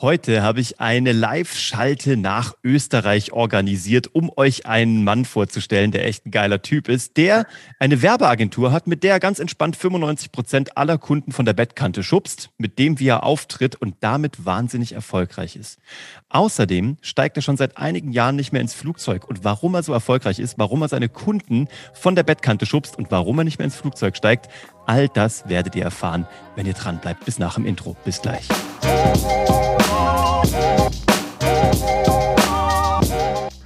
Heute 0.00 0.44
habe 0.44 0.60
ich 0.60 0.78
eine 0.78 1.10
Live-Schalte 1.10 2.16
nach 2.16 2.54
Österreich 2.62 3.32
organisiert, 3.32 4.14
um 4.14 4.30
euch 4.36 4.64
einen 4.64 5.02
Mann 5.02 5.24
vorzustellen, 5.24 5.90
der 5.90 6.06
echt 6.06 6.24
ein 6.24 6.30
geiler 6.30 6.62
Typ 6.62 6.88
ist, 6.88 7.16
der 7.16 7.46
eine 7.80 8.00
Werbeagentur 8.00 8.70
hat, 8.70 8.86
mit 8.86 9.02
der 9.02 9.14
er 9.14 9.18
ganz 9.18 9.40
entspannt 9.40 9.74
95 9.74 10.30
Prozent 10.30 10.76
aller 10.76 10.98
Kunden 10.98 11.32
von 11.32 11.44
der 11.44 11.52
Bettkante 11.52 12.04
schubst, 12.04 12.50
mit 12.58 12.78
dem 12.78 13.00
wie 13.00 13.08
er 13.08 13.24
auftritt 13.24 13.74
und 13.74 13.96
damit 13.98 14.46
wahnsinnig 14.46 14.92
erfolgreich 14.92 15.56
ist. 15.56 15.80
Außerdem 16.28 16.98
steigt 17.02 17.36
er 17.36 17.42
schon 17.42 17.56
seit 17.56 17.76
einigen 17.76 18.12
Jahren 18.12 18.36
nicht 18.36 18.52
mehr 18.52 18.62
ins 18.62 18.74
Flugzeug 18.74 19.24
und 19.28 19.42
warum 19.42 19.74
er 19.74 19.82
so 19.82 19.92
erfolgreich 19.92 20.38
ist, 20.38 20.60
warum 20.60 20.80
er 20.82 20.88
seine 20.88 21.08
Kunden 21.08 21.66
von 21.92 22.14
der 22.14 22.22
Bettkante 22.22 22.66
schubst 22.66 22.96
und 22.96 23.10
warum 23.10 23.38
er 23.38 23.44
nicht 23.44 23.58
mehr 23.58 23.64
ins 23.64 23.74
Flugzeug 23.74 24.16
steigt, 24.16 24.48
all 24.86 25.08
das 25.08 25.48
werdet 25.48 25.74
ihr 25.74 25.82
erfahren, 25.82 26.28
wenn 26.54 26.66
ihr 26.66 26.74
dran 26.74 27.00
bleibt. 27.00 27.24
Bis 27.24 27.40
nach 27.40 27.56
dem 27.56 27.66
Intro. 27.66 27.96
Bis 28.04 28.22
gleich. 28.22 28.46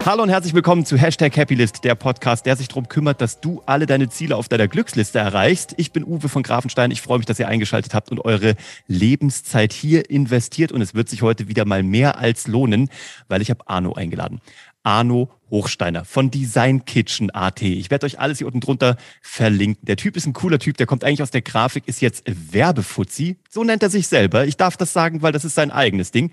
Hallo 0.04 0.24
und 0.24 0.30
herzlich 0.30 0.52
willkommen 0.52 0.84
zu 0.84 0.96
Hashtag 0.96 1.36
Happylist, 1.36 1.84
der 1.84 1.94
Podcast, 1.94 2.44
der 2.44 2.56
sich 2.56 2.66
darum 2.66 2.88
kümmert, 2.88 3.20
dass 3.20 3.40
du 3.40 3.62
alle 3.66 3.86
deine 3.86 4.08
Ziele 4.08 4.36
auf 4.36 4.48
deiner 4.48 4.66
Glücksliste 4.66 5.20
erreichst. 5.20 5.74
Ich 5.76 5.92
bin 5.92 6.04
Uwe 6.04 6.28
von 6.28 6.42
Grafenstein. 6.42 6.90
Ich 6.90 7.00
freue 7.00 7.18
mich, 7.18 7.26
dass 7.26 7.38
ihr 7.38 7.46
eingeschaltet 7.46 7.94
habt 7.94 8.10
und 8.10 8.24
eure 8.24 8.56
Lebenszeit 8.88 9.72
hier 9.72 10.10
investiert. 10.10 10.72
Und 10.72 10.82
es 10.82 10.94
wird 10.94 11.08
sich 11.08 11.22
heute 11.22 11.46
wieder 11.46 11.64
mal 11.64 11.84
mehr 11.84 12.18
als 12.18 12.48
lohnen, 12.48 12.90
weil 13.28 13.42
ich 13.42 13.50
habe 13.50 13.68
Arno 13.68 13.92
eingeladen. 13.92 14.40
Arno 14.82 15.30
Hochsteiner 15.52 16.04
von 16.04 16.30
Design 16.30 16.84
Kitchen 16.86 17.30
AT. 17.30 17.62
Ich 17.62 17.90
werde 17.90 18.06
euch 18.06 18.18
alles 18.18 18.38
hier 18.38 18.46
unten 18.48 18.60
drunter 18.60 18.96
verlinken. 19.20 19.84
Der 19.84 19.96
Typ 19.96 20.16
ist 20.16 20.26
ein 20.26 20.32
cooler 20.32 20.58
Typ, 20.58 20.78
der 20.78 20.86
kommt 20.86 21.04
eigentlich 21.04 21.22
aus 21.22 21.30
der 21.30 21.42
Grafik, 21.42 21.86
ist 21.86 22.00
jetzt 22.00 22.24
Werbefuzzi. 22.26 23.36
So 23.50 23.62
nennt 23.62 23.82
er 23.82 23.90
sich 23.90 24.08
selber. 24.08 24.46
Ich 24.46 24.56
darf 24.56 24.76
das 24.76 24.92
sagen, 24.92 25.22
weil 25.22 25.30
das 25.30 25.44
ist 25.44 25.54
sein 25.54 25.70
eigenes 25.70 26.10
Ding. 26.10 26.32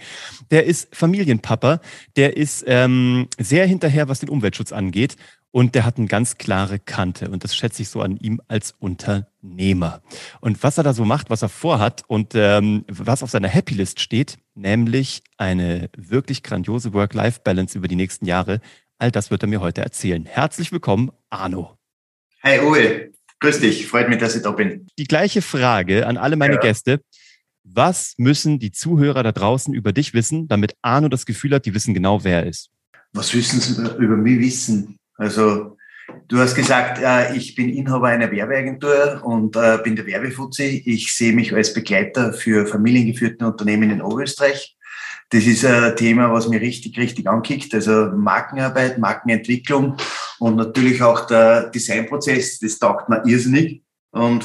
Der 0.49 0.65
ist 0.65 0.95
Familienpapa, 0.95 1.81
der 2.15 2.37
ist 2.37 2.63
ähm, 2.65 3.27
sehr 3.37 3.67
hinterher, 3.67 4.07
was 4.07 4.21
den 4.21 4.29
Umweltschutz 4.29 4.71
angeht. 4.71 5.17
Und 5.51 5.73
der 5.73 5.83
hat 5.83 5.97
eine 5.97 6.05
ganz 6.05 6.38
klare 6.38 6.77
Kante. 6.77 7.29
Und 7.29 7.44
das 7.44 7.55
schätze 7.55 7.81
ich 7.81 7.89
so 7.89 8.01
an 8.01 8.17
ihm 8.17 8.39
als 8.47 8.75
Unternehmer. 8.77 10.01
Und 10.41 10.61
was 10.61 10.77
er 10.77 10.83
da 10.83 10.94
so 10.94 11.05
macht, 11.05 11.31
was 11.31 11.41
er 11.41 11.49
vorhat 11.49 12.03
und 12.07 12.33
ähm, 12.35 12.85
was 12.88 13.23
auf 13.23 13.31
seiner 13.31 13.47
Happy 13.47 13.73
List 13.73 13.99
steht, 13.99 14.38
nämlich 14.53 15.23
eine 15.38 15.89
wirklich 15.97 16.44
grandiose 16.44 16.94
Work-Life-Balance 16.94 17.75
über 17.75 17.88
die 17.88 17.95
nächsten 17.95 18.27
Jahre, 18.27 18.61
all 19.00 19.11
das 19.11 19.31
wird 19.31 19.44
er 19.44 19.47
mir 19.47 19.61
heute 19.61 19.81
erzählen. 19.81 20.25
Herzlich 20.25 20.72
willkommen, 20.72 21.11
Arno. 21.30 21.78
Hey 22.42 22.59
Uwe, 22.59 23.11
grüß 23.39 23.59
dich. 23.59 23.88
Freut 23.88 24.09
mich, 24.09 24.19
dass 24.19 24.36
ich 24.36 24.44
da 24.44 24.52
bin. 24.52 24.88
Die 25.00 25.06
gleiche 25.06 25.41
Frage 25.41 26.06
an 26.06 26.17
alle 26.17 26.36
meine 26.36 26.56
ja. 26.56 26.59
Gäste. 26.59 27.02
Was 27.64 28.16
müssen 28.17 28.59
die 28.59 28.72
Zuhörer 28.72 29.23
da 29.23 29.31
draußen 29.31 29.73
über 29.73 29.94
dich 29.94 30.14
wissen, 30.14 30.47
damit 30.47 30.75
Arno 30.81 31.08
das 31.08 31.25
Gefühl 31.25 31.53
hat, 31.56 31.66
die 31.66 31.73
wissen 31.73 31.94
genau, 31.94 32.23
wer 32.23 32.44
er 32.44 32.47
ist? 32.47 32.69
Was 33.14 33.33
müssen 33.33 33.59
sie 33.59 33.81
über 33.97 34.16
mich 34.16 34.39
wissen? 34.39 34.97
Also 35.16 35.78
du 36.28 36.39
hast 36.39 36.56
gesagt, 36.56 37.00
äh, 37.02 37.36
ich 37.36 37.56
bin 37.56 37.69
Inhaber 37.69 38.08
einer 38.08 38.31
Werbeagentur 38.31 39.22
und 39.23 39.56
äh, 39.56 39.78
bin 39.84 39.95
der 39.95 40.06
Werbefuzzi. 40.06 40.84
Ich 40.86 41.13
sehe 41.13 41.34
mich 41.34 41.53
als 41.53 41.73
Begleiter 41.73 42.34
für 42.34 42.66
familiengeführte 42.66 43.45
Unternehmen 43.45 43.91
in 43.91 44.02
Oberösterreich. 44.02 44.75
Das 45.31 45.45
ist 45.45 45.63
ein 45.63 45.95
Thema, 45.95 46.31
was 46.31 46.47
mir 46.47 46.59
richtig, 46.59 46.97
richtig 46.97 47.27
ankickt. 47.27 47.73
Also 47.75 48.11
Markenarbeit, 48.16 48.97
Markenentwicklung 48.97 49.95
und 50.39 50.55
natürlich 50.55 51.03
auch 51.03 51.27
der 51.27 51.69
Designprozess, 51.69 52.59
das 52.59 52.80
taugt 52.80 53.09
mir 53.09 53.23
irrsinnig. 53.25 53.83
Und 54.11 54.44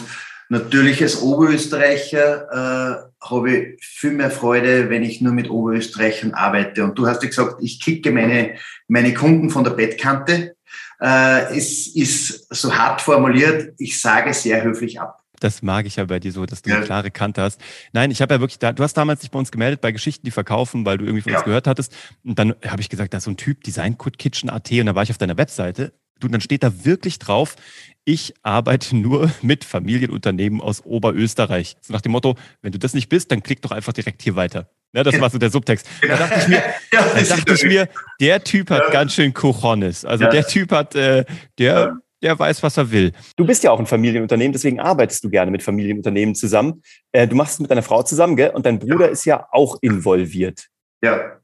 natürlich 0.51 1.03
als 1.03 1.23
Oberösterreicher 1.23 2.51
äh, 2.51 3.27
habe 3.27 3.51
ich 3.51 3.85
viel 3.85 4.11
mehr 4.11 4.31
Freude, 4.31 4.91
wenn 4.91 5.03
ich 5.03 5.23
nur 5.23 5.33
mit 5.33 5.49
Oberösterreichern 5.49 6.35
arbeite. 6.35 6.85
Und 6.85 6.99
du 6.99 7.07
hast 7.07 7.23
ja 7.23 7.31
gesagt, 7.31 7.57
ich 7.61 7.81
kicke 7.81 8.11
meine, 8.11 8.57
meine 8.87 9.15
Kunden 9.15 9.49
von 9.49 9.65
der 9.65 9.71
Bettkante. 9.71 10.55
Äh, 11.01 11.57
es 11.57 11.87
ist 11.87 12.47
so 12.55 12.75
hart 12.77 13.01
formuliert, 13.01 13.73
ich 13.79 13.99
sage 13.99 14.35
sehr 14.35 14.63
höflich 14.63 15.01
ab. 15.01 15.24
Das 15.45 15.61
mag 15.61 15.85
ich 15.85 15.97
ja 15.97 16.07
bei 16.07 16.21
dir 16.21 16.33
so, 16.33 16.47
dass 16.47 16.63
du 16.63 16.71
ja. 16.71 16.77
eine 16.77 16.87
klare 16.87 17.11
Kante 17.11 17.43
hast. 17.43 17.61
Nein, 17.93 18.11
ich 18.11 18.23
habe 18.23 18.33
ja 18.33 18.41
wirklich 18.41 18.59
da, 18.59 18.73
du 18.73 18.83
hast 18.83 18.95
damals 18.95 19.21
dich 19.21 19.31
bei 19.31 19.39
uns 19.39 19.53
gemeldet 19.53 19.83
bei 19.83 19.93
Geschichten, 19.93 20.25
die 20.25 20.31
verkaufen, 20.31 20.87
weil 20.87 20.97
du 20.97 21.05
irgendwie 21.05 21.21
von 21.21 21.33
ja. 21.33 21.39
uns 21.39 21.45
gehört 21.45 21.67
hattest. 21.67 21.95
Und 22.25 22.39
dann 22.39 22.55
habe 22.67 22.81
ich 22.81 22.89
gesagt, 22.89 23.13
da 23.13 23.19
ist 23.19 23.25
so 23.25 23.31
ein 23.31 23.37
Typ, 23.37 23.63
Design 23.63 23.99
Kitchen 23.99 24.49
AT, 24.49 24.73
und 24.73 24.87
da 24.87 24.95
war 24.95 25.03
ich 25.03 25.11
auf 25.11 25.19
deiner 25.19 25.37
Webseite. 25.37 25.93
Du, 26.19 26.29
dann 26.29 26.41
steht 26.41 26.63
da 26.63 26.87
wirklich 26.87 27.19
drauf, 27.19 27.57
ich 28.07 28.33
arbeite 28.43 28.97
nur 28.97 29.31
mit 29.43 29.65
Familienunternehmen 29.65 30.63
aus 30.63 30.83
Oberösterreich. 30.83 31.77
So 31.83 31.93
nach 31.93 32.01
dem 32.01 32.13
Motto, 32.13 32.37
wenn 32.63 32.73
du 32.73 32.79
das 32.79 32.95
nicht 32.95 33.11
bist, 33.11 33.31
dann 33.31 33.43
klick 33.43 33.61
doch 33.61 33.71
einfach 33.71 33.93
direkt 33.93 34.23
hier 34.23 34.37
weiter. 34.37 34.71
Ja, 34.95 35.03
das 35.03 35.21
war 35.21 35.29
so 35.29 35.37
der 35.39 35.51
Subtext. 35.51 35.87
Da 36.01 36.17
dachte 36.17 36.39
ich 36.41 36.49
mir, 36.49 36.63
da 36.91 37.05
dachte 37.05 37.53
ich 37.53 37.65
mir 37.65 37.89
der 38.21 38.45
Typ 38.45 38.71
hat 38.71 38.93
ganz 38.93 39.13
schön 39.13 39.35
Cojones. 39.35 40.07
Also 40.07 40.27
der 40.27 40.47
Typ 40.47 40.71
hat, 40.71 40.95
äh, 40.95 41.25
der, 41.59 41.99
der 42.25 42.39
weiß, 42.39 42.63
was 42.63 42.77
er 42.77 42.91
will. 42.91 43.13
Du 43.37 43.47
bist 43.47 43.63
ja 43.63 43.71
auch 43.71 43.79
ein 43.79 43.87
Familienunternehmen, 43.87 44.53
deswegen 44.53 44.81
arbeitest 44.81 45.23
du 45.23 45.31
gerne 45.31 45.51
mit 45.51 45.63
Familienunternehmen 45.63 46.35
zusammen. 46.35 46.83
Äh, 47.13 47.29
du 47.29 47.37
machst 47.37 47.55
es 47.55 47.61
mit 47.61 47.71
deiner 47.71 47.83
Frau 47.83 48.03
zusammen, 48.03 48.35
gell? 48.35 48.51
Und 48.51 48.67
dein 48.67 48.79
Bruder 48.79 49.09
ist 49.09 49.25
ja 49.25 49.47
auch 49.53 49.79
involviert. 49.83 50.67
Ja, 51.03 51.39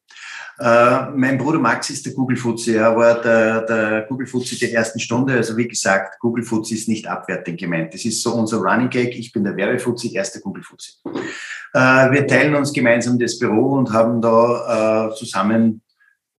äh, 0.60 1.10
mein 1.14 1.38
Bruder 1.38 1.58
Max 1.58 1.88
ist 1.88 2.04
der 2.04 2.12
Google 2.12 2.36
Fuzzi. 2.36 2.74
Er 2.74 2.94
war 2.94 3.20
der, 3.22 3.62
der 3.62 4.02
Google 4.02 4.26
Fuzzi 4.26 4.58
der 4.58 4.74
ersten 4.74 5.00
Stunde. 5.00 5.34
Also 5.34 5.56
wie 5.56 5.66
gesagt, 5.66 6.18
Google 6.20 6.44
Fuzzi 6.44 6.74
ist 6.74 6.88
nicht 6.88 7.06
abwertend 7.06 7.58
gemeint. 7.58 7.94
Das 7.94 8.04
ist 8.04 8.22
so 8.22 8.34
unser 8.34 8.58
Running 8.58 8.90
Gag. 8.90 9.18
Ich 9.18 9.32
bin 9.32 9.44
der 9.44 9.56
Werbefuzzi, 9.56 10.14
erster 10.14 10.40
Google 10.40 10.62
Fuzzi. 10.62 10.92
Äh, 11.72 12.10
wir 12.10 12.26
teilen 12.26 12.54
uns 12.54 12.74
gemeinsam 12.74 13.18
das 13.18 13.38
Büro 13.38 13.72
und 13.72 13.90
haben 13.92 14.20
da 14.20 15.08
äh, 15.08 15.14
zusammen 15.14 15.80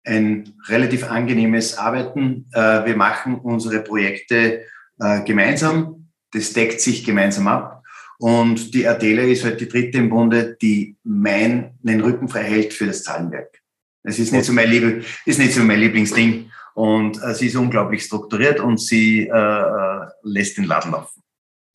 ein 0.03 0.53
relativ 0.67 1.09
angenehmes 1.09 1.77
Arbeiten. 1.77 2.47
Äh, 2.53 2.85
wir 2.85 2.95
machen 2.95 3.35
unsere 3.35 3.81
Projekte 3.81 4.63
äh, 4.99 5.23
gemeinsam. 5.23 6.09
Das 6.31 6.53
deckt 6.53 6.81
sich 6.81 7.03
gemeinsam 7.03 7.47
ab. 7.47 7.83
Und 8.19 8.73
die 8.73 8.87
Adela 8.87 9.23
ist 9.23 9.43
halt 9.43 9.59
die 9.59 9.67
dritte 9.67 9.97
im 9.97 10.09
Bunde, 10.09 10.55
die 10.61 10.95
meinen 11.03 12.01
Rücken 12.01 12.29
frei 12.29 12.43
hält 12.43 12.73
für 12.73 12.85
das 12.85 13.03
Zahlenwerk. 13.03 13.61
Es 14.03 14.19
ist 14.19 14.31
nicht 14.31 14.45
so 14.45 14.53
mein, 14.53 14.69
Lieb 14.69 15.05
ist 15.25 15.39
nicht 15.39 15.53
so 15.53 15.63
mein 15.63 15.79
Lieblingsding. 15.79 16.51
Und 16.73 17.21
äh, 17.23 17.33
sie 17.33 17.47
ist 17.47 17.55
unglaublich 17.55 18.03
strukturiert 18.03 18.59
und 18.59 18.79
sie 18.79 19.27
äh, 19.27 19.31
äh 19.31 20.07
lässt 20.23 20.57
den 20.57 20.65
Laden 20.65 20.91
laufen. 20.91 21.21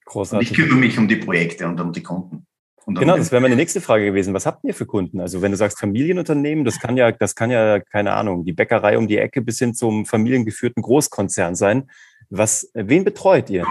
Großartig. 0.07 0.51
Und 0.51 0.57
ich 0.57 0.63
kümmere 0.63 0.79
mich 0.79 0.99
um 0.99 1.09
die 1.09 1.17
Projekte 1.17 1.67
und 1.67 1.81
um 1.81 1.93
die 1.93 2.03
Kunden. 2.03 2.47
Genau, 2.87 3.17
das 3.17 3.33
wäre 3.33 3.43
meine 3.43 3.57
nächste 3.57 3.81
Frage 3.81 4.07
gewesen. 4.07 4.33
Was 4.33 4.47
habt 4.47 4.65
ihr 4.65 4.75
für 4.75 4.87
Kunden? 4.87 5.21
Also 5.21 5.43
wenn 5.43 5.51
du 5.51 5.57
sagst 5.57 5.81
Familienunternehmen, 5.81 6.65
das 6.65 6.79
kann 6.79 6.97
ja, 6.97 7.11
das 7.11 7.35
kann 7.35 7.51
ja, 7.51 7.81
keine 7.81 8.13
Ahnung, 8.13 8.45
die 8.45 8.53
Bäckerei 8.53 8.97
um 8.97 9.09
die 9.09 9.19
Ecke 9.19 9.43
bis 9.43 9.59
hin 9.59 9.75
zum 9.75 10.07
familiengeführten 10.07 10.83
Großkonzern 10.83 11.55
sein. 11.57 11.91
Was, 12.31 12.71
wen 12.75 13.05
betreut 13.05 13.51
ihr? 13.51 13.67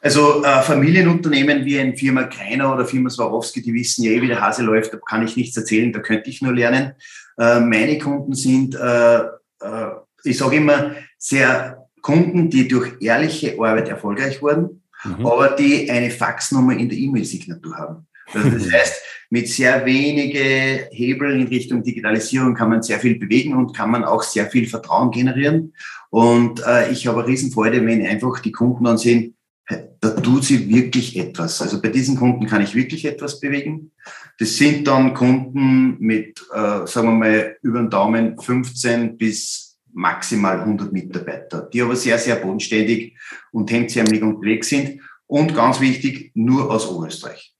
Also 0.00 0.44
äh, 0.44 0.62
Familienunternehmen 0.62 1.64
wie 1.64 1.80
ein 1.80 1.96
Firma 1.96 2.24
Kreiner 2.24 2.72
oder 2.72 2.84
Firma 2.84 3.10
Swarovski, 3.10 3.62
die 3.62 3.74
wissen 3.74 4.04
ja 4.04 4.12
eh, 4.12 4.22
wie 4.22 4.28
der 4.28 4.40
Hase 4.40 4.62
läuft, 4.62 4.92
da 4.92 4.98
kann 4.98 5.24
ich 5.24 5.36
nichts 5.36 5.56
erzählen, 5.56 5.92
da 5.92 5.98
könnte 5.98 6.30
ich 6.30 6.42
nur 6.42 6.54
lernen. 6.54 6.92
Äh, 7.38 7.60
meine 7.60 7.98
Kunden 7.98 8.34
sind, 8.34 8.76
äh, 8.76 9.18
äh, 9.18 9.90
ich 10.22 10.38
sage 10.38 10.56
immer, 10.56 10.92
sehr 11.18 11.88
Kunden, 12.02 12.50
die 12.50 12.68
durch 12.68 12.92
ehrliche 13.00 13.54
Arbeit 13.54 13.88
erfolgreich 13.88 14.40
wurden, 14.40 14.82
mhm. 15.02 15.26
aber 15.26 15.48
die 15.50 15.90
eine 15.90 16.10
Faxnummer 16.10 16.74
in 16.74 16.88
der 16.88 16.98
E-Mail-Signatur 16.98 17.76
haben. 17.76 18.06
Also 18.32 18.50
das 18.50 18.72
heißt, 18.72 19.02
mit 19.30 19.48
sehr 19.48 19.84
wenige 19.84 20.88
Hebel 20.92 21.40
in 21.40 21.48
Richtung 21.48 21.82
Digitalisierung 21.82 22.54
kann 22.54 22.70
man 22.70 22.82
sehr 22.82 23.00
viel 23.00 23.18
bewegen 23.18 23.54
und 23.54 23.76
kann 23.76 23.90
man 23.90 24.04
auch 24.04 24.22
sehr 24.22 24.46
viel 24.46 24.68
Vertrauen 24.68 25.10
generieren. 25.10 25.74
Und 26.10 26.64
äh, 26.64 26.92
ich 26.92 27.06
habe 27.06 27.20
eine 27.20 27.28
Riesenfreude, 27.28 27.84
wenn 27.84 28.06
einfach 28.06 28.40
die 28.40 28.52
Kunden 28.52 28.84
dann 28.84 28.98
sehen, 28.98 29.36
da 30.00 30.10
tut 30.10 30.44
sie 30.44 30.68
wirklich 30.68 31.16
etwas. 31.16 31.60
Also 31.60 31.80
bei 31.82 31.88
diesen 31.88 32.16
Kunden 32.16 32.46
kann 32.46 32.62
ich 32.62 32.74
wirklich 32.74 33.04
etwas 33.04 33.40
bewegen. 33.40 33.90
Das 34.38 34.56
sind 34.56 34.86
dann 34.86 35.14
Kunden 35.14 35.96
mit, 35.98 36.40
äh, 36.52 36.86
sagen 36.86 37.08
wir 37.08 37.14
mal, 37.14 37.56
über 37.62 37.80
den 37.80 37.90
Daumen 37.90 38.40
15 38.40 39.16
bis 39.16 39.78
maximal 39.92 40.60
100 40.60 40.92
Mitarbeiter, 40.92 41.68
die 41.72 41.82
aber 41.82 41.96
sehr, 41.96 42.18
sehr 42.18 42.36
bodenständig 42.36 43.16
und 43.50 43.70
hemdsärmelig 43.70 44.22
unterwegs 44.22 44.68
sind 44.68 45.00
und 45.26 45.54
ganz 45.54 45.80
wichtig, 45.80 46.32
nur 46.34 46.70
aus 46.70 46.88
Oberösterreich. 46.88 47.55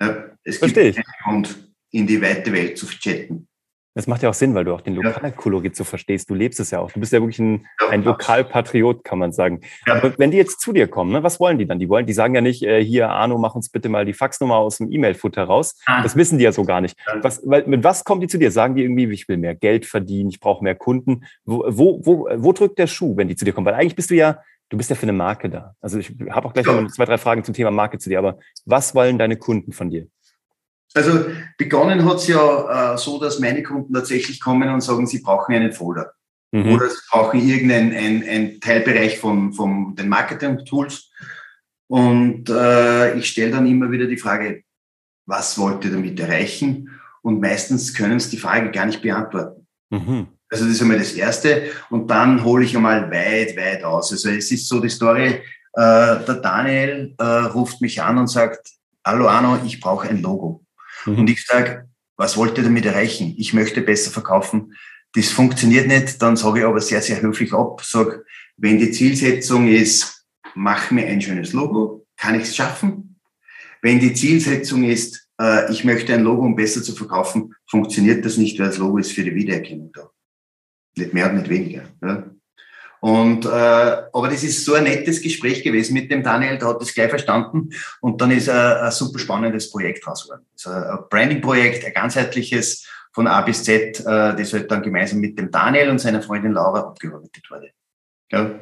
Ja, 0.00 0.24
es 0.44 0.58
Verstehe 0.58 0.92
gibt 0.92 1.06
keinen 1.06 1.42
Grund, 1.42 1.72
in 1.90 2.06
die 2.06 2.20
weite 2.22 2.52
Welt 2.52 2.78
zu 2.78 2.86
chatten. 2.86 3.46
Das 3.94 4.06
macht 4.06 4.22
ja 4.22 4.30
auch 4.30 4.34
Sinn, 4.34 4.54
weil 4.54 4.64
du 4.64 4.72
auch 4.72 4.82
den 4.82 4.94
Lokalkolorit 4.94 5.74
so 5.74 5.82
verstehst. 5.82 6.30
Du 6.30 6.34
lebst 6.34 6.60
es 6.60 6.70
ja 6.70 6.78
auch. 6.78 6.92
Du 6.92 7.00
bist 7.00 7.12
ja 7.12 7.20
wirklich 7.20 7.40
ein, 7.40 7.66
ein 7.88 8.04
Lokalpatriot, 8.04 9.02
kann 9.02 9.18
man 9.18 9.32
sagen. 9.32 9.62
Ja. 9.84 9.96
Aber 9.96 10.16
wenn 10.16 10.30
die 10.30 10.36
jetzt 10.36 10.60
zu 10.60 10.72
dir 10.72 10.86
kommen, 10.86 11.10
ne, 11.10 11.24
was 11.24 11.40
wollen 11.40 11.58
die 11.58 11.66
dann? 11.66 11.80
Die 11.80 11.88
wollen, 11.88 12.06
die 12.06 12.12
sagen 12.12 12.36
ja 12.36 12.40
nicht, 12.40 12.62
äh, 12.62 12.84
hier, 12.84 13.10
Arno, 13.10 13.36
mach 13.36 13.56
uns 13.56 13.68
bitte 13.68 13.88
mal 13.88 14.04
die 14.04 14.12
Faxnummer 14.12 14.56
aus 14.56 14.78
dem 14.78 14.92
E-Mail-Futter 14.92 15.42
raus. 15.42 15.76
Ah. 15.86 16.04
Das 16.04 16.14
wissen 16.14 16.38
die 16.38 16.44
ja 16.44 16.52
so 16.52 16.64
gar 16.64 16.80
nicht. 16.80 16.96
Was, 17.20 17.42
weil, 17.44 17.66
mit 17.66 17.82
was 17.82 18.04
kommen 18.04 18.20
die 18.20 18.28
zu 18.28 18.38
dir? 18.38 18.52
Sagen 18.52 18.76
die 18.76 18.84
irgendwie, 18.84 19.10
ich 19.10 19.28
will 19.28 19.38
mehr 19.38 19.56
Geld 19.56 19.86
verdienen, 19.86 20.30
ich 20.30 20.38
brauche 20.38 20.62
mehr 20.62 20.76
Kunden. 20.76 21.24
Wo, 21.44 21.64
wo, 21.66 22.00
wo, 22.04 22.28
wo 22.32 22.52
drückt 22.52 22.78
der 22.78 22.86
Schuh, 22.86 23.16
wenn 23.16 23.26
die 23.26 23.34
zu 23.34 23.44
dir 23.44 23.52
kommen? 23.52 23.66
Weil 23.66 23.74
eigentlich 23.74 23.96
bist 23.96 24.10
du 24.10 24.14
ja, 24.14 24.38
du 24.70 24.76
bist 24.76 24.88
ja 24.88 24.96
für 24.96 25.02
eine 25.02 25.12
Marke 25.12 25.50
da. 25.50 25.74
Also 25.80 25.98
ich 25.98 26.14
habe 26.30 26.48
auch 26.48 26.52
gleich 26.54 26.66
ja. 26.66 26.80
noch 26.80 26.90
zwei, 26.90 27.04
drei 27.04 27.18
Fragen 27.18 27.44
zum 27.44 27.54
Thema 27.54 27.70
Marke 27.70 27.98
zu 27.98 28.08
dir. 28.08 28.18
Aber 28.18 28.38
was 28.64 28.94
wollen 28.94 29.18
deine 29.18 29.36
Kunden 29.36 29.72
von 29.72 29.90
dir? 29.90 30.06
Also 30.94 31.26
begonnen 31.58 32.04
hat 32.04 32.16
es 32.16 32.28
ja 32.28 32.94
äh, 32.94 32.98
so, 32.98 33.20
dass 33.20 33.38
meine 33.38 33.62
Kunden 33.62 33.92
tatsächlich 33.92 34.40
kommen 34.40 34.68
und 34.68 34.80
sagen, 34.80 35.06
sie 35.06 35.20
brauchen 35.20 35.54
einen 35.54 35.72
Folder. 35.72 36.12
Mhm. 36.52 36.72
Oder 36.72 36.88
sie 36.88 36.98
brauchen 37.10 37.40
irgendeinen 37.40 37.92
ein, 37.92 38.28
ein 38.28 38.60
Teilbereich 38.60 39.18
von, 39.18 39.52
von 39.52 39.94
den 39.94 40.08
Marketing-Tools. 40.08 41.10
Und 41.88 42.48
äh, 42.48 43.18
ich 43.18 43.28
stelle 43.28 43.52
dann 43.52 43.66
immer 43.66 43.90
wieder 43.90 44.06
die 44.06 44.16
Frage, 44.16 44.62
was 45.26 45.58
wollt 45.58 45.84
ihr 45.84 45.92
damit 45.92 46.18
erreichen? 46.18 46.90
Und 47.22 47.40
meistens 47.40 47.94
können 47.94 48.18
sie 48.18 48.30
die 48.30 48.38
Frage 48.38 48.70
gar 48.70 48.86
nicht 48.86 49.02
beantworten. 49.02 49.66
Mhm. 49.90 50.28
Also 50.50 50.64
das 50.64 50.74
ist 50.74 50.82
einmal 50.82 50.98
das 50.98 51.12
Erste. 51.12 51.70
Und 51.90 52.10
dann 52.10 52.44
hole 52.44 52.64
ich 52.64 52.76
einmal 52.76 53.10
weit, 53.10 53.56
weit 53.56 53.84
aus. 53.84 54.12
Also 54.12 54.30
es 54.30 54.50
ist 54.50 54.68
so 54.68 54.80
die 54.80 54.88
Story, 54.88 55.40
äh, 55.74 56.24
der 56.24 56.40
Daniel 56.42 57.14
äh, 57.18 57.24
ruft 57.24 57.80
mich 57.80 58.02
an 58.02 58.18
und 58.18 58.26
sagt, 58.26 58.68
hallo 59.04 59.28
Arno, 59.28 59.60
ich 59.64 59.80
brauche 59.80 60.08
ein 60.08 60.20
Logo. 60.20 60.64
Mhm. 61.06 61.20
Und 61.20 61.30
ich 61.30 61.46
sage, 61.46 61.88
was 62.16 62.36
wollt 62.36 62.58
ihr 62.58 62.64
damit 62.64 62.84
erreichen? 62.84 63.34
Ich 63.38 63.54
möchte 63.54 63.80
besser 63.80 64.10
verkaufen. 64.10 64.74
Das 65.14 65.28
funktioniert 65.28 65.86
nicht. 65.86 66.20
Dann 66.20 66.36
sage 66.36 66.60
ich 66.60 66.64
aber 66.66 66.80
sehr, 66.80 67.00
sehr 67.00 67.22
höflich 67.22 67.52
ab, 67.52 67.82
sage, 67.84 68.24
wenn 68.56 68.78
die 68.78 68.90
Zielsetzung 68.90 69.68
ist, 69.68 70.26
mach 70.54 70.90
mir 70.90 71.06
ein 71.06 71.22
schönes 71.22 71.52
Logo, 71.52 72.06
kann 72.16 72.34
ich 72.34 72.42
es 72.42 72.56
schaffen. 72.56 73.18
Wenn 73.80 74.00
die 74.00 74.12
Zielsetzung 74.12 74.84
ist, 74.84 75.28
äh, 75.40 75.72
ich 75.72 75.84
möchte 75.84 76.12
ein 76.12 76.22
Logo, 76.22 76.44
um 76.44 76.54
besser 76.54 76.82
zu 76.82 76.94
verkaufen, 76.94 77.54
funktioniert 77.66 78.24
das 78.24 78.36
nicht, 78.36 78.58
weil 78.58 78.66
das 78.66 78.78
Logo 78.78 78.98
ist 78.98 79.12
für 79.12 79.24
die 79.24 79.34
Wiedererkennung 79.34 79.90
da. 79.94 80.10
Nicht 80.96 81.14
mehr 81.14 81.30
und 81.30 81.36
nicht 81.36 81.48
weniger. 81.48 81.82
Ja. 82.02 82.24
Und, 83.00 83.46
äh, 83.46 83.48
aber 83.48 84.28
das 84.28 84.44
ist 84.44 84.64
so 84.64 84.74
ein 84.74 84.84
nettes 84.84 85.22
Gespräch 85.22 85.62
gewesen 85.62 85.94
mit 85.94 86.10
dem 86.10 86.22
Daniel, 86.22 86.58
der 86.58 86.68
hat 86.68 86.82
das 86.82 86.92
gleich 86.92 87.08
verstanden 87.08 87.70
und 88.02 88.20
dann 88.20 88.30
ist 88.30 88.48
ein, 88.50 88.76
ein 88.76 88.90
super 88.90 89.18
spannendes 89.18 89.70
Projekt 89.70 90.06
raus 90.06 90.24
geworden. 90.24 90.44
Also 90.52 90.70
ein 90.70 90.98
Branding-Projekt, 91.08 91.84
ein 91.86 91.94
ganzheitliches 91.94 92.86
von 93.12 93.26
A 93.26 93.40
bis 93.40 93.64
Z, 93.64 94.00
äh, 94.00 94.02
das 94.04 94.52
halt 94.52 94.70
dann 94.70 94.82
gemeinsam 94.82 95.20
mit 95.20 95.38
dem 95.38 95.50
Daniel 95.50 95.88
und 95.88 95.98
seiner 95.98 96.22
Freundin 96.22 96.52
Laura 96.52 96.80
abgearbeitet 96.80 97.50
wurde. 97.50 97.70
Ja. 98.30 98.60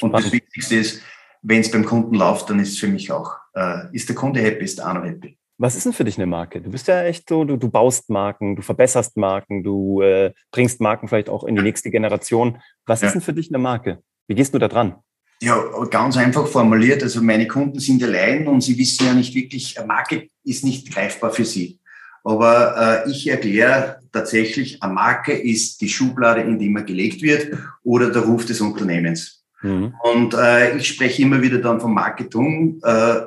Und 0.00 0.12
das 0.12 0.32
Wichtigste 0.32 0.76
ist, 0.76 1.02
wenn 1.42 1.60
es 1.60 1.70
beim 1.70 1.84
Kunden 1.84 2.16
läuft, 2.16 2.50
dann 2.50 2.58
ist 2.58 2.72
es 2.72 2.78
für 2.78 2.88
mich 2.88 3.12
auch, 3.12 3.36
äh, 3.54 3.84
ist 3.92 4.08
der 4.08 4.16
Kunde 4.16 4.40
happy, 4.40 4.64
ist 4.64 4.78
der 4.78 4.86
Arno 4.86 5.04
happy. 5.04 5.38
Was 5.58 5.76
ist 5.76 5.84
denn 5.84 5.92
für 5.92 6.04
dich 6.04 6.16
eine 6.16 6.26
Marke? 6.26 6.60
Du 6.60 6.70
bist 6.70 6.88
ja 6.88 7.02
echt 7.02 7.28
so, 7.28 7.44
du, 7.44 7.56
du 7.56 7.68
baust 7.68 8.10
Marken, 8.10 8.56
du 8.56 8.62
verbesserst 8.62 9.16
Marken, 9.16 9.62
du 9.62 10.00
äh, 10.00 10.32
bringst 10.50 10.80
Marken 10.80 11.08
vielleicht 11.08 11.28
auch 11.28 11.44
in 11.44 11.56
die 11.56 11.62
nächste 11.62 11.90
Generation. 11.90 12.58
Was 12.86 13.00
ja. 13.00 13.08
ist 13.08 13.14
denn 13.14 13.22
für 13.22 13.32
dich 13.32 13.50
eine 13.50 13.58
Marke? 13.58 14.02
Wie 14.26 14.34
gehst 14.34 14.54
du 14.54 14.58
da 14.58 14.68
dran? 14.68 14.96
Ja, 15.40 15.60
ganz 15.90 16.16
einfach 16.16 16.46
formuliert. 16.46 17.02
Also 17.02 17.20
meine 17.20 17.48
Kunden 17.48 17.80
sind 17.80 18.00
ja 18.00 18.08
Laien 18.08 18.46
und 18.46 18.60
sie 18.60 18.78
wissen 18.78 19.06
ja 19.06 19.12
nicht 19.12 19.34
wirklich, 19.34 19.76
eine 19.78 19.88
Marke 19.88 20.28
ist 20.44 20.64
nicht 20.64 20.92
greifbar 20.92 21.32
für 21.32 21.44
sie. 21.44 21.80
Aber 22.24 23.04
äh, 23.06 23.10
ich 23.10 23.28
erkläre 23.28 23.98
tatsächlich, 24.12 24.82
eine 24.82 24.92
Marke 24.92 25.32
ist 25.32 25.80
die 25.80 25.88
Schublade, 25.88 26.42
in 26.42 26.58
die 26.58 26.68
man 26.68 26.86
gelegt 26.86 27.22
wird 27.22 27.58
oder 27.82 28.10
der 28.10 28.22
Ruf 28.22 28.46
des 28.46 28.60
Unternehmens. 28.60 29.44
Mhm. 29.62 29.94
Und 30.02 30.34
äh, 30.34 30.76
ich 30.76 30.88
spreche 30.88 31.22
immer 31.22 31.42
wieder 31.42 31.58
dann 31.58 31.80
vom 31.80 31.94
Marketing. 31.94 32.80
Äh, 32.84 33.22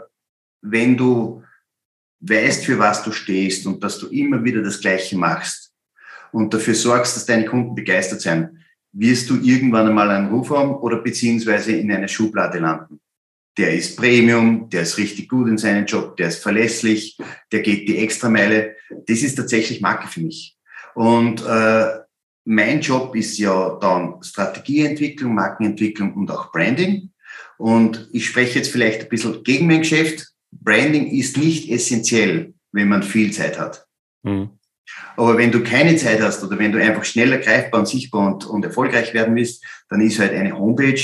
wenn 0.61 0.97
du 0.97 1.43
weißt, 2.27 2.65
für 2.65 2.79
was 2.79 3.03
du 3.03 3.11
stehst 3.11 3.65
und 3.65 3.83
dass 3.83 3.99
du 3.99 4.07
immer 4.07 4.43
wieder 4.43 4.61
das 4.61 4.79
Gleiche 4.81 5.17
machst 5.17 5.71
und 6.31 6.53
dafür 6.53 6.75
sorgst, 6.75 7.15
dass 7.15 7.25
deine 7.25 7.45
Kunden 7.45 7.75
begeistert 7.75 8.21
sein, 8.21 8.63
wirst 8.93 9.29
du 9.29 9.39
irgendwann 9.41 9.87
einmal 9.87 10.09
einen 10.09 10.29
Ruf 10.29 10.49
haben 10.49 10.75
oder 10.75 10.97
beziehungsweise 10.97 11.73
in 11.73 11.91
einer 11.91 12.07
Schublade 12.07 12.59
landen. 12.59 12.99
Der 13.57 13.73
ist 13.73 13.97
Premium, 13.97 14.69
der 14.69 14.81
ist 14.81 14.97
richtig 14.97 15.29
gut 15.29 15.47
in 15.47 15.57
seinem 15.57 15.85
Job, 15.85 16.17
der 16.17 16.27
ist 16.27 16.43
verlässlich, 16.43 17.17
der 17.51 17.61
geht 17.61 17.87
die 17.87 17.97
Extrameile. 17.97 18.75
Das 19.07 19.21
ist 19.21 19.35
tatsächlich 19.35 19.81
Marke 19.81 20.07
für 20.07 20.21
mich. 20.21 20.57
Und 20.93 21.45
äh, 21.45 21.99
mein 22.45 22.81
Job 22.81 23.15
ist 23.15 23.37
ja 23.37 23.77
dann 23.81 24.21
Strategieentwicklung, 24.21 25.33
Markenentwicklung 25.33 26.13
und 26.13 26.31
auch 26.31 26.51
Branding. 26.51 27.11
Und 27.57 28.09
ich 28.11 28.27
spreche 28.27 28.59
jetzt 28.59 28.71
vielleicht 28.71 29.03
ein 29.03 29.09
bisschen 29.09 29.43
gegen 29.43 29.67
mein 29.67 29.79
Geschäft, 29.79 30.34
Branding 30.61 31.07
ist 31.07 31.37
nicht 31.37 31.69
essentiell, 31.69 32.53
wenn 32.71 32.87
man 32.87 33.03
viel 33.03 33.31
Zeit 33.31 33.59
hat. 33.59 33.85
Mhm. 34.23 34.49
Aber 35.17 35.37
wenn 35.37 35.51
du 35.51 35.63
keine 35.63 35.95
Zeit 35.95 36.21
hast 36.21 36.43
oder 36.43 36.59
wenn 36.59 36.71
du 36.71 36.81
einfach 36.81 37.03
schneller 37.03 37.37
greifbar 37.37 37.79
und 37.81 37.87
sichtbar 37.87 38.33
und, 38.33 38.45
und 38.45 38.63
erfolgreich 38.63 39.13
werden 39.13 39.35
willst, 39.35 39.65
dann 39.89 40.01
ist 40.01 40.19
halt 40.19 40.33
eine 40.33 40.57
Homepage, 40.57 41.01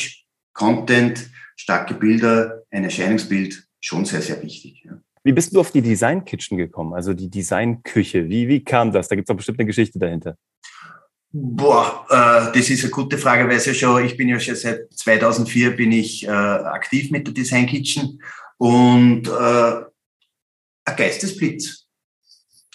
Content, 0.53 1.29
starke 1.55 1.93
Bilder, 1.93 2.63
ein 2.71 2.83
Erscheinungsbild 2.83 3.67
schon 3.79 4.05
sehr, 4.05 4.21
sehr 4.21 4.41
wichtig. 4.41 4.83
Ja. 4.85 4.99
Wie 5.23 5.33
bist 5.33 5.55
du 5.55 5.59
auf 5.59 5.71
die 5.71 5.81
Design 5.81 6.25
Kitchen 6.25 6.57
gekommen, 6.57 6.93
also 6.93 7.13
die 7.13 7.29
Design-Küche? 7.29 8.27
Wie, 8.27 8.47
wie 8.47 8.63
kam 8.63 8.91
das? 8.91 9.07
Da 9.07 9.15
gibt 9.15 9.27
es 9.27 9.31
doch 9.31 9.37
bestimmt 9.37 9.59
eine 9.59 9.67
Geschichte 9.67 9.99
dahinter. 9.99 10.35
Boah, 11.33 12.05
äh, 12.09 12.57
das 12.57 12.69
ist 12.69 12.83
eine 12.83 12.91
gute 12.91 13.17
Frage, 13.17 13.47
weil 13.47 13.57
ja 13.57 13.73
schon, 13.73 14.03
ich 14.03 14.17
bin 14.17 14.27
ja 14.27 14.39
schon 14.39 14.55
seit 14.55 14.91
2004 14.91 15.77
bin 15.77 15.91
ich 15.91 16.25
äh, 16.25 16.29
aktiv 16.29 17.09
mit 17.11 17.25
der 17.25 17.33
Design 17.33 17.67
Kitchen 17.67 18.21
und 18.61 19.27
äh, 19.27 19.81
ein 20.85 20.95
Geistesblitz. 20.95 21.87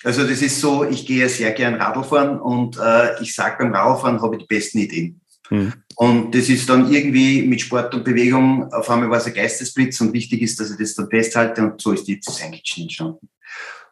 Also 0.02 0.26
das 0.26 0.42
ist 0.42 0.60
so, 0.60 0.82
ich 0.82 1.06
gehe 1.06 1.28
sehr 1.28 1.52
gern 1.52 1.76
Radl 1.76 2.02
fahren 2.02 2.40
und 2.40 2.76
äh, 2.76 3.22
ich 3.22 3.32
sage 3.32 3.58
beim 3.58 3.72
Radlfahren 3.72 4.20
habe 4.20 4.34
ich 4.34 4.42
die 4.42 4.48
besten 4.48 4.78
Ideen. 4.78 5.20
Mhm. 5.48 5.74
Und 5.94 6.34
das 6.34 6.48
ist 6.48 6.68
dann 6.68 6.90
irgendwie 6.92 7.42
mit 7.42 7.60
Sport 7.60 7.94
und 7.94 8.02
Bewegung, 8.02 8.72
auf 8.72 8.90
einmal 8.90 9.10
war 9.10 9.18
es 9.18 9.26
ein 9.26 9.34
Geistesblitz 9.34 10.00
und 10.00 10.12
wichtig 10.12 10.42
ist, 10.42 10.58
dass 10.58 10.72
ich 10.72 10.76
das 10.76 10.96
dann 10.96 11.08
festhalte 11.08 11.62
und 11.62 11.80
so 11.80 11.92
ist 11.92 12.08
die 12.08 12.18
Design 12.18 12.50
Kitchen 12.50 12.82
entstanden. 12.82 13.28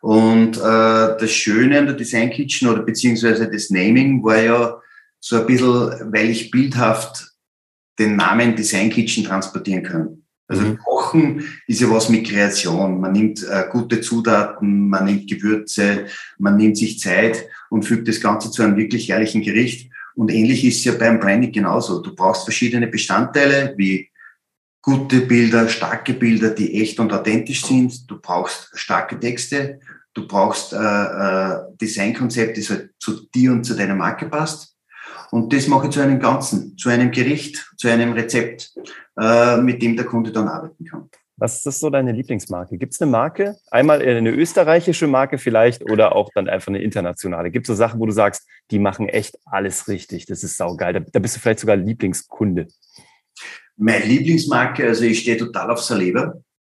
Und 0.00 0.56
äh, 0.56 0.60
das 0.60 1.30
Schöne 1.30 1.78
an 1.78 1.86
der 1.86 1.94
Design 1.94 2.30
Kitchen 2.30 2.70
oder 2.70 2.82
beziehungsweise 2.82 3.48
das 3.48 3.70
Naming 3.70 4.20
war 4.24 4.42
ja 4.42 4.80
so 5.20 5.36
ein 5.36 5.46
bisschen, 5.46 6.12
weil 6.12 6.28
ich 6.28 6.50
bildhaft 6.50 7.34
den 8.00 8.16
Namen 8.16 8.56
Design 8.56 8.90
Kitchen 8.90 9.22
transportieren 9.22 9.84
kann. 9.84 10.23
Also 10.46 10.62
mhm. 10.62 10.78
Kochen 10.78 11.44
ist 11.66 11.80
ja 11.80 11.90
was 11.90 12.08
mit 12.08 12.26
Kreation. 12.26 13.00
Man 13.00 13.12
nimmt 13.12 13.42
äh, 13.42 13.64
gute 13.70 14.00
Zutaten, 14.00 14.88
man 14.88 15.06
nimmt 15.06 15.28
Gewürze, 15.28 16.06
man 16.38 16.56
nimmt 16.56 16.76
sich 16.76 17.00
Zeit 17.00 17.46
und 17.70 17.84
fügt 17.84 18.08
das 18.08 18.20
Ganze 18.20 18.50
zu 18.50 18.62
einem 18.62 18.76
wirklich 18.76 19.08
herrlichen 19.08 19.42
Gericht. 19.42 19.90
Und 20.14 20.30
ähnlich 20.30 20.64
ist 20.64 20.78
es 20.78 20.84
ja 20.84 20.92
beim 20.92 21.18
Branding 21.18 21.52
genauso. 21.52 22.00
Du 22.00 22.14
brauchst 22.14 22.44
verschiedene 22.44 22.86
Bestandteile 22.86 23.74
wie 23.76 24.10
gute 24.82 25.22
Bilder, 25.22 25.68
starke 25.68 26.12
Bilder, 26.12 26.50
die 26.50 26.80
echt 26.80 27.00
und 27.00 27.12
authentisch 27.12 27.64
sind. 27.64 28.08
Du 28.10 28.20
brauchst 28.20 28.70
starke 28.74 29.18
Texte. 29.18 29.80
Du 30.12 30.28
brauchst 30.28 30.72
äh, 30.72 30.76
äh, 30.76 31.60
Designkonzept, 31.80 32.56
das 32.56 32.70
halt 32.70 32.90
zu 33.00 33.26
dir 33.34 33.50
und 33.50 33.64
zu 33.64 33.74
deiner 33.74 33.96
Marke 33.96 34.26
passt. 34.26 34.76
Und 35.32 35.52
das 35.52 35.66
mache 35.66 35.86
ich 35.86 35.92
zu 35.92 36.00
einem 36.00 36.20
Ganzen, 36.20 36.78
zu 36.78 36.90
einem 36.90 37.10
Gericht, 37.10 37.72
zu 37.76 37.88
einem 37.88 38.12
Rezept, 38.12 38.72
äh, 39.18 39.56
mit 39.58 39.82
dem 39.82 39.96
der 39.96 40.06
Kunde 40.06 40.32
dann 40.32 40.48
arbeiten 40.48 40.84
kann. 40.84 41.08
Was 41.36 41.66
ist 41.66 41.80
so 41.80 41.90
deine 41.90 42.12
Lieblingsmarke? 42.12 42.78
Gibt 42.78 42.94
es 42.94 43.02
eine 43.02 43.10
Marke? 43.10 43.56
Einmal 43.70 44.00
eine 44.00 44.30
österreichische 44.30 45.08
Marke 45.08 45.38
vielleicht 45.38 45.90
oder 45.90 46.14
auch 46.14 46.30
dann 46.32 46.48
einfach 46.48 46.68
eine 46.68 46.80
internationale? 46.80 47.50
Gibt 47.50 47.66
es 47.66 47.68
so 47.68 47.74
Sachen, 47.74 47.98
wo 47.98 48.06
du 48.06 48.12
sagst, 48.12 48.46
die 48.70 48.78
machen 48.78 49.08
echt 49.08 49.36
alles 49.44 49.88
richtig, 49.88 50.26
das 50.26 50.44
ist 50.44 50.56
saugeil. 50.56 50.92
Da, 50.92 51.00
da 51.00 51.18
bist 51.18 51.34
du 51.34 51.40
vielleicht 51.40 51.58
sogar 51.58 51.76
Lieblingskunde. 51.76 52.68
Meine 53.76 54.04
Lieblingsmarke, 54.04 54.86
also 54.86 55.04
ich 55.04 55.20
stehe 55.20 55.36
total 55.36 55.72
auf 55.72 55.80
Saleva. 55.80 56.34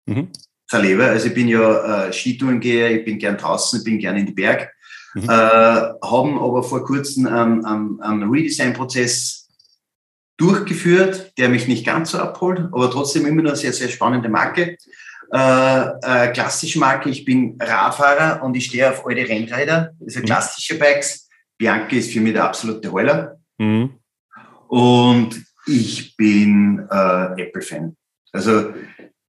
Mhm. 0.08 0.30
Saleva, 0.66 1.06
also 1.06 1.28
ich 1.28 1.36
bin 1.36 1.48
ja 1.48 2.08
äh, 2.08 2.14
Skitourengeher, 2.14 2.92
ich 2.92 3.06
bin 3.06 3.20
gern 3.20 3.38
draußen, 3.38 3.80
ich 3.80 3.86
bin 3.86 4.00
gern 4.00 4.18
in 4.18 4.26
die 4.26 4.34
Berg. 4.34 4.74
Mhm. 5.14 5.24
Äh, 5.24 5.28
haben 5.28 6.40
aber 6.40 6.64
vor 6.64 6.84
kurzem 6.84 7.28
einen, 7.28 7.64
einen, 7.64 8.02
einen 8.02 8.30
Redesign-Prozess 8.30 9.47
durchgeführt, 10.38 11.34
der 11.38 11.50
mich 11.50 11.68
nicht 11.68 11.86
ganz 11.86 12.12
so 12.12 12.20
abholt, 12.20 12.60
aber 12.72 12.90
trotzdem 12.92 13.26
immer 13.26 13.42
noch 13.42 13.52
eine 13.52 13.58
sehr, 13.58 13.74
sehr 13.74 13.90
spannende 13.90 14.30
Marke. 14.30 14.78
Äh, 15.34 15.88
äh, 16.04 16.32
klassische 16.32 16.80
Marke, 16.80 17.10
ich 17.10 17.26
bin 17.26 17.58
Radfahrer 17.60 18.44
und 18.44 18.56
ich 18.56 18.66
stehe 18.66 18.90
auf 18.90 19.06
alte 19.06 19.28
Rennräder, 19.28 19.92
also 20.00 20.22
klassische 20.22 20.78
Bikes. 20.78 21.28
Bianca 21.58 21.96
ist 21.96 22.14
für 22.14 22.22
mich 22.22 22.34
der 22.34 22.46
absolute 22.46 22.92
Heuler. 22.92 23.38
Mhm. 23.58 23.96
Und 24.68 25.44
ich 25.66 26.16
bin 26.16 26.88
äh, 26.90 27.42
Apple-Fan. 27.42 27.96
Also 28.32 28.74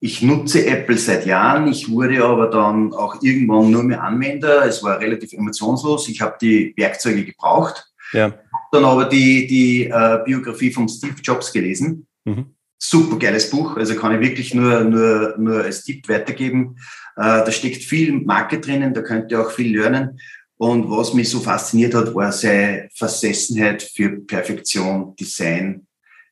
ich 0.01 0.23
nutze 0.23 0.67
Apple 0.67 0.99
seit 0.99 1.27
Jahren. 1.27 1.67
Ich 1.69 1.91
wurde 1.91 2.25
aber 2.25 2.49
dann 2.49 2.93
auch 2.93 3.21
irgendwann 3.23 3.71
nur 3.71 3.83
mehr 3.83 4.03
Anwender. 4.03 4.65
Es 4.65 4.83
war 4.83 5.01
relativ 5.01 5.33
emotionslos. 5.33 6.09
Ich 6.09 6.21
habe 6.21 6.37
die 6.41 6.75
Werkzeuge 6.77 7.25
gebraucht. 7.25 7.91
Ja. 8.13 8.33
Habe 8.71 8.83
dann 8.83 8.85
aber 8.85 9.05
die, 9.07 9.47
die 9.47 9.85
äh, 9.85 10.21
Biografie 10.25 10.71
von 10.71 10.89
Steve 10.89 11.17
Jobs 11.23 11.53
gelesen. 11.53 12.07
Mhm. 12.25 12.55
Super 12.79 13.19
geiles 13.19 13.51
Buch. 13.51 13.77
Also 13.77 13.95
kann 13.97 14.15
ich 14.15 14.21
wirklich 14.21 14.55
nur, 14.55 14.85
nur, 14.85 15.35
nur 15.39 15.63
als 15.63 15.85
Tipp 15.85 16.09
weitergeben. 16.09 16.77
Äh, 17.17 17.45
da 17.45 17.51
steckt 17.51 17.83
viel 17.83 18.13
Marke 18.13 18.61
drinnen. 18.61 18.95
Da 18.95 19.03
könnt 19.03 19.33
ihr 19.33 19.41
auch 19.41 19.51
viel 19.51 19.77
lernen. 19.77 20.21
Und 20.59 20.91
was 20.91 21.15
mich 21.15 21.31
so 21.31 21.41
fasziniert 21.41 21.95
hat, 21.95 22.15
war 22.15 22.33
seine 22.33 22.89
Versessenheit 22.95 23.83
für 23.83 24.11
Perfektion, 24.21 25.15
Design, 25.17 25.87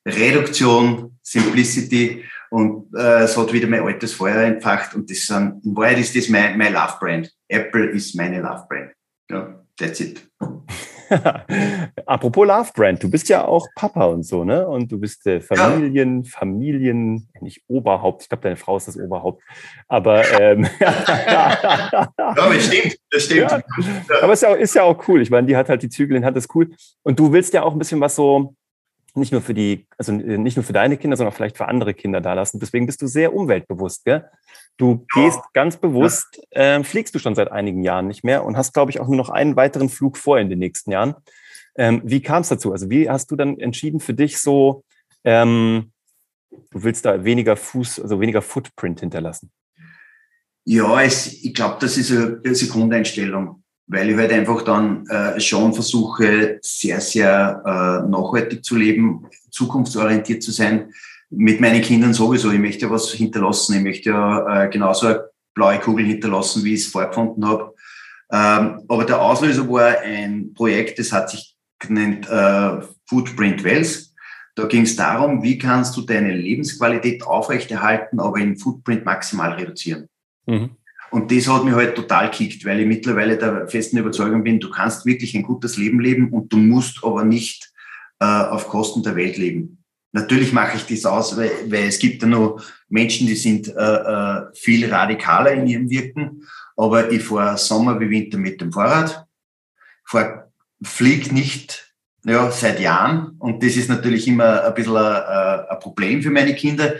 Reduktion, 0.05 1.17
Simplicity 1.23 2.23
und 2.49 2.93
äh, 2.95 3.23
es 3.23 3.37
hat 3.37 3.51
wieder 3.51 3.67
mein 3.67 3.81
altes 3.81 4.13
Feuer 4.13 4.43
entfacht 4.43 4.95
und 4.95 5.09
das 5.09 5.25
sind, 5.25 5.63
in 5.65 5.75
Wahrheit 5.75 5.99
ist 5.99 6.15
das 6.15 6.29
mein, 6.29 6.57
mein 6.57 6.73
Love-Brand. 6.73 7.31
Apple 7.47 7.89
ist 7.89 8.15
meine 8.15 8.41
Love 8.41 8.65
Brand. 8.69 8.91
Ja, 9.29 9.63
that's 9.77 9.99
it. 9.99 10.29
Apropos 12.05 12.47
Love 12.47 12.71
Brand, 12.73 13.03
du 13.03 13.09
bist 13.09 13.29
ja 13.29 13.45
auch 13.45 13.67
Papa 13.75 14.05
und 14.05 14.23
so, 14.23 14.43
ne? 14.43 14.67
Und 14.67 14.91
du 14.91 14.99
bist 14.99 15.25
äh, 15.27 15.41
Familien, 15.41 16.23
ja. 16.23 16.29
Familien, 16.29 17.29
nicht 17.41 17.63
Oberhaupt. 17.67 18.23
Ich 18.23 18.29
glaube, 18.29 18.43
deine 18.43 18.55
Frau 18.55 18.77
ist 18.77 18.87
das 18.87 18.97
Oberhaupt. 18.97 19.41
Aber 19.87 20.23
ähm, 20.39 20.67
ja, 20.79 22.09
das 22.17 22.65
stimmt, 22.65 22.97
das 23.11 23.23
stimmt. 23.23 23.51
Ja. 23.51 24.23
Aber 24.23 24.33
ist 24.33 24.43
ja, 24.43 24.53
ist 24.53 24.75
ja 24.75 24.83
auch 24.83 25.07
cool. 25.07 25.21
Ich 25.21 25.29
meine, 25.29 25.47
die 25.47 25.55
hat 25.55 25.69
halt 25.69 25.81
die 25.81 25.89
Zügel 25.89 26.17
in 26.17 26.25
Hand, 26.25 26.35
das 26.35 26.45
ist 26.45 26.55
cool. 26.55 26.71
Und 27.03 27.19
du 27.19 27.31
willst 27.31 27.53
ja 27.53 27.63
auch 27.63 27.73
ein 27.73 27.79
bisschen 27.79 28.01
was 28.01 28.15
so 28.15 28.55
nicht 29.17 29.31
nur 29.31 29.41
für 29.41 29.53
die, 29.53 29.87
also 29.97 30.13
äh, 30.13 30.37
nicht 30.37 30.57
nur 30.57 30.63
für 30.63 30.73
deine 30.73 30.97
Kinder, 30.97 31.17
sondern 31.17 31.33
vielleicht 31.33 31.57
für 31.57 31.67
andere 31.67 31.93
Kinder 31.93 32.21
da 32.21 32.33
lassen. 32.33 32.59
Deswegen 32.59 32.85
bist 32.85 33.01
du 33.01 33.07
sehr 33.07 33.33
umweltbewusst, 33.33 34.05
gell? 34.05 34.25
Du 34.77 35.05
gehst 35.13 35.39
ganz 35.53 35.77
bewusst, 35.77 36.39
äh, 36.51 36.83
fliegst 36.83 37.15
du 37.15 37.19
schon 37.19 37.35
seit 37.35 37.51
einigen 37.51 37.81
Jahren 37.83 38.07
nicht 38.07 38.23
mehr 38.23 38.45
und 38.45 38.57
hast, 38.57 38.73
glaube 38.73 38.91
ich, 38.91 38.99
auch 38.99 39.07
nur 39.07 39.17
noch 39.17 39.29
einen 39.29 39.55
weiteren 39.55 39.89
Flug 39.89 40.17
vor 40.17 40.39
in 40.39 40.49
den 40.49 40.59
nächsten 40.59 40.91
Jahren. 40.91 41.15
Ähm, 41.75 42.01
wie 42.05 42.21
kam 42.21 42.41
es 42.41 42.49
dazu? 42.49 42.71
Also 42.71 42.89
wie 42.89 43.09
hast 43.09 43.31
du 43.31 43.35
dann 43.35 43.59
entschieden 43.59 43.99
für 43.99 44.13
dich 44.13 44.39
so, 44.39 44.83
ähm, 45.23 45.91
du 46.49 46.83
willst 46.83 47.05
da 47.05 47.23
weniger 47.23 47.55
Fuß, 47.55 47.99
also 47.99 48.19
weniger 48.19 48.41
Footprint 48.41 48.99
hinterlassen? 48.99 49.51
Ja, 50.65 51.01
es, 51.01 51.43
ich 51.43 51.53
glaube, 51.53 51.77
das 51.79 51.97
ist 51.97 52.11
eine, 52.11 52.41
eine 52.43 52.55
Grundeinstellung 52.55 53.63
weil 53.87 54.09
ich 54.09 54.17
halt 54.17 54.31
einfach 54.31 54.61
dann 54.63 55.07
äh, 55.07 55.39
schon 55.39 55.73
versuche, 55.73 56.59
sehr, 56.61 56.99
sehr 56.99 57.61
äh, 57.65 58.09
nachhaltig 58.09 58.63
zu 58.63 58.75
leben, 58.75 59.25
zukunftsorientiert 59.49 60.43
zu 60.43 60.51
sein. 60.51 60.91
Mit 61.29 61.59
meinen 61.59 61.81
Kindern 61.81 62.13
sowieso. 62.13 62.51
Ich 62.51 62.59
möchte 62.59 62.85
ja 62.85 62.91
was 62.91 63.11
hinterlassen. 63.11 63.75
Ich 63.75 63.83
möchte 63.83 64.09
ja 64.11 64.65
äh, 64.65 64.69
genauso 64.69 65.07
eine 65.07 65.23
blaue 65.53 65.79
Kugel 65.79 66.05
hinterlassen, 66.05 66.63
wie 66.63 66.75
ich 66.75 66.81
es 66.81 66.87
vorgefunden 66.87 67.45
habe. 67.45 67.73
Ähm, 68.31 68.83
aber 68.87 69.05
der 69.05 69.21
Auslöser 69.21 69.69
war 69.69 69.99
ein 69.99 70.53
Projekt, 70.53 70.99
das 70.99 71.11
hat 71.11 71.29
sich 71.29 71.55
genannt 71.79 72.27
äh, 72.29 72.85
Footprint 73.05 73.63
Wells. 73.63 74.13
Da 74.55 74.65
ging 74.65 74.83
es 74.83 74.95
darum, 74.95 75.43
wie 75.43 75.57
kannst 75.57 75.95
du 75.95 76.01
deine 76.01 76.33
Lebensqualität 76.33 77.23
aufrechterhalten, 77.23 78.19
aber 78.19 78.39
den 78.39 78.57
Footprint 78.57 79.05
maximal 79.05 79.53
reduzieren. 79.53 80.07
Mhm. 80.45 80.71
Und 81.11 81.31
das 81.31 81.47
hat 81.47 81.63
mich 81.63 81.73
halt 81.73 81.95
total 81.95 82.31
kickt, 82.31 82.65
weil 82.65 82.81
ich 82.81 82.87
mittlerweile 82.87 83.37
der 83.37 83.67
festen 83.67 83.97
Überzeugung 83.97 84.43
bin, 84.43 84.59
du 84.59 84.69
kannst 84.69 85.05
wirklich 85.05 85.35
ein 85.35 85.43
gutes 85.43 85.77
Leben 85.77 85.99
leben 85.99 86.33
und 86.33 86.51
du 86.51 86.57
musst 86.57 87.03
aber 87.03 87.23
nicht 87.23 87.71
äh, 88.19 88.25
auf 88.25 88.67
Kosten 88.67 89.03
der 89.03 89.15
Welt 89.15 89.37
leben. 89.37 89.83
Natürlich 90.13 90.53
mache 90.53 90.77
ich 90.77 90.85
das 90.85 91.05
aus, 91.05 91.37
weil, 91.37 91.51
weil 91.67 91.85
es 91.85 91.99
gibt 91.99 92.21
ja 92.21 92.27
noch 92.27 92.63
Menschen, 92.89 93.27
die 93.27 93.35
sind 93.35 93.67
äh, 93.67 93.71
äh, 93.71 94.41
viel 94.53 94.91
radikaler 94.91 95.51
in 95.51 95.67
ihrem 95.67 95.89
Wirken, 95.89 96.43
aber 96.75 97.11
ich 97.11 97.23
fahre 97.23 97.57
Sommer 97.57 97.99
wie 97.99 98.09
Winter 98.09 98.37
mit 98.37 98.61
dem 98.61 98.71
Fahrrad, 98.71 99.25
fahr, 100.05 100.51
flieg 100.81 101.31
nicht 101.31 101.93
ja, 102.23 102.51
seit 102.51 102.79
Jahren 102.79 103.35
und 103.39 103.63
das 103.63 103.75
ist 103.75 103.89
natürlich 103.89 104.27
immer 104.27 104.63
ein 104.63 104.73
bisschen 104.73 104.97
ein, 104.97 105.65
ein 105.69 105.79
Problem 105.79 106.21
für 106.21 106.31
meine 106.31 106.55
Kinder 106.55 106.93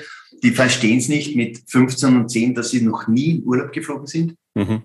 die 0.44 0.52
verstehen 0.52 0.98
es 0.98 1.08
nicht 1.08 1.36
mit 1.36 1.64
15 1.68 2.16
und 2.16 2.30
10, 2.30 2.56
dass 2.56 2.70
sie 2.70 2.82
noch 2.82 3.08
nie 3.08 3.32
in 3.32 3.44
Urlaub 3.44 3.72
geflogen 3.72 4.08
sind. 4.08 4.36
Mhm. 4.56 4.84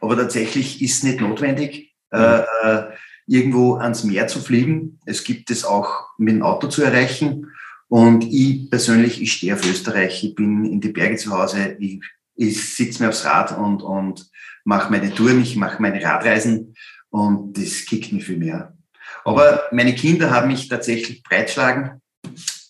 Aber 0.00 0.16
tatsächlich 0.16 0.82
ist 0.82 0.98
es 0.98 1.02
nicht 1.02 1.20
notwendig, 1.20 1.94
mhm. 2.12 2.42
äh, 2.62 2.82
irgendwo 3.26 3.74
ans 3.76 4.04
Meer 4.04 4.26
zu 4.28 4.40
fliegen. 4.40 5.00
Es 5.04 5.24
gibt 5.24 5.50
es 5.50 5.64
auch 5.64 6.08
mit 6.18 6.34
dem 6.34 6.42
Auto 6.42 6.68
zu 6.68 6.82
erreichen. 6.82 7.48
Und 7.88 8.24
ich 8.24 8.70
persönlich, 8.70 9.20
ich 9.22 9.32
stehe 9.32 9.54
auf 9.54 9.66
Österreich, 9.66 10.22
ich 10.22 10.34
bin 10.34 10.64
in 10.64 10.80
die 10.80 10.90
Berge 10.90 11.16
zu 11.16 11.36
Hause, 11.36 11.76
ich, 11.78 12.00
ich 12.34 12.74
sitze 12.76 13.02
mir 13.02 13.08
aufs 13.08 13.24
Rad 13.24 13.56
und, 13.56 13.82
und 13.82 14.30
mache 14.64 14.90
meine 14.90 15.12
Touren, 15.12 15.40
ich 15.40 15.56
mache 15.56 15.80
meine 15.80 16.02
Radreisen 16.02 16.74
und 17.08 17.56
das 17.56 17.86
kickt 17.86 18.12
mich 18.12 18.26
viel 18.26 18.36
mehr. 18.36 18.76
Aber 19.24 19.62
meine 19.72 19.94
Kinder 19.94 20.30
haben 20.30 20.48
mich 20.48 20.68
tatsächlich 20.68 21.22
breitschlagen. 21.22 22.02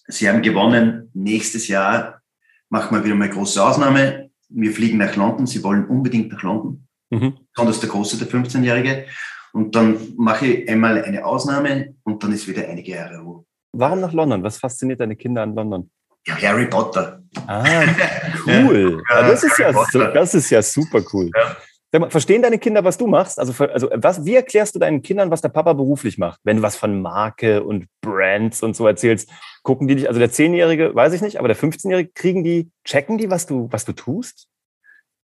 Sie 0.06 0.28
haben 0.28 0.42
gewonnen. 0.42 1.10
Nächstes 1.14 1.68
Jahr 1.68 2.20
machen 2.68 2.96
wir 2.96 3.04
wieder 3.04 3.14
mal 3.14 3.24
eine 3.24 3.34
große 3.34 3.62
Ausnahme. 3.62 4.30
Wir 4.48 4.72
fliegen 4.72 4.98
nach 4.98 5.16
London. 5.16 5.46
Sie 5.46 5.62
wollen 5.62 5.86
unbedingt 5.86 6.32
nach 6.32 6.42
London. 6.42 6.86
Mhm. 7.10 7.38
Besonders 7.52 7.80
der 7.80 7.88
Große, 7.88 8.16
der 8.18 8.28
15-Jährige. 8.28 9.06
Und 9.52 9.74
dann 9.74 10.14
mache 10.16 10.46
ich 10.46 10.68
einmal 10.68 11.02
eine 11.02 11.24
Ausnahme 11.24 11.96
und 12.04 12.22
dann 12.22 12.32
ist 12.32 12.46
wieder 12.48 12.68
einige 12.68 12.92
Jahre 12.92 13.18
Ruhe. 13.18 13.44
Warum 13.72 14.00
nach 14.00 14.12
London? 14.12 14.42
Was 14.42 14.58
fasziniert 14.58 15.00
deine 15.00 15.16
Kinder 15.16 15.42
an 15.42 15.54
London? 15.54 15.90
Ja, 16.26 16.36
Harry 16.42 16.66
Potter. 16.66 17.22
Ah, 17.46 17.64
cool. 18.46 19.02
ja, 19.08 19.28
das, 19.28 19.44
ist 19.44 19.58
ja, 19.58 19.72
das 19.72 20.34
ist 20.34 20.50
ja 20.50 20.62
super 20.62 21.02
cool. 21.12 21.30
Ja. 21.34 21.56
Mal, 21.98 22.10
verstehen 22.10 22.42
deine 22.42 22.58
Kinder, 22.58 22.84
was 22.84 22.98
du 22.98 23.06
machst? 23.06 23.38
Also, 23.38 23.64
also 23.64 23.88
was, 23.94 24.24
wie 24.26 24.34
erklärst 24.34 24.74
du 24.74 24.78
deinen 24.78 25.00
Kindern, 25.00 25.30
was 25.30 25.40
der 25.40 25.48
Papa 25.48 25.72
beruflich 25.72 26.18
macht? 26.18 26.38
Wenn 26.44 26.58
du 26.58 26.62
was 26.62 26.76
von 26.76 27.00
Marke 27.00 27.64
und 27.64 27.86
Brands 28.02 28.62
und 28.62 28.76
so 28.76 28.86
erzählst, 28.86 29.30
gucken 29.62 29.88
die 29.88 29.96
dich, 29.96 30.08
also 30.08 30.20
der 30.20 30.30
Zehnjährige, 30.30 30.94
weiß 30.94 31.14
ich 31.14 31.22
nicht, 31.22 31.38
aber 31.38 31.48
der 31.48 31.56
15-Jährige, 31.56 32.10
kriegen 32.12 32.44
die, 32.44 32.70
checken 32.84 33.16
die, 33.16 33.30
was 33.30 33.46
du, 33.46 33.68
was 33.70 33.86
du 33.86 33.92
tust? 33.92 34.48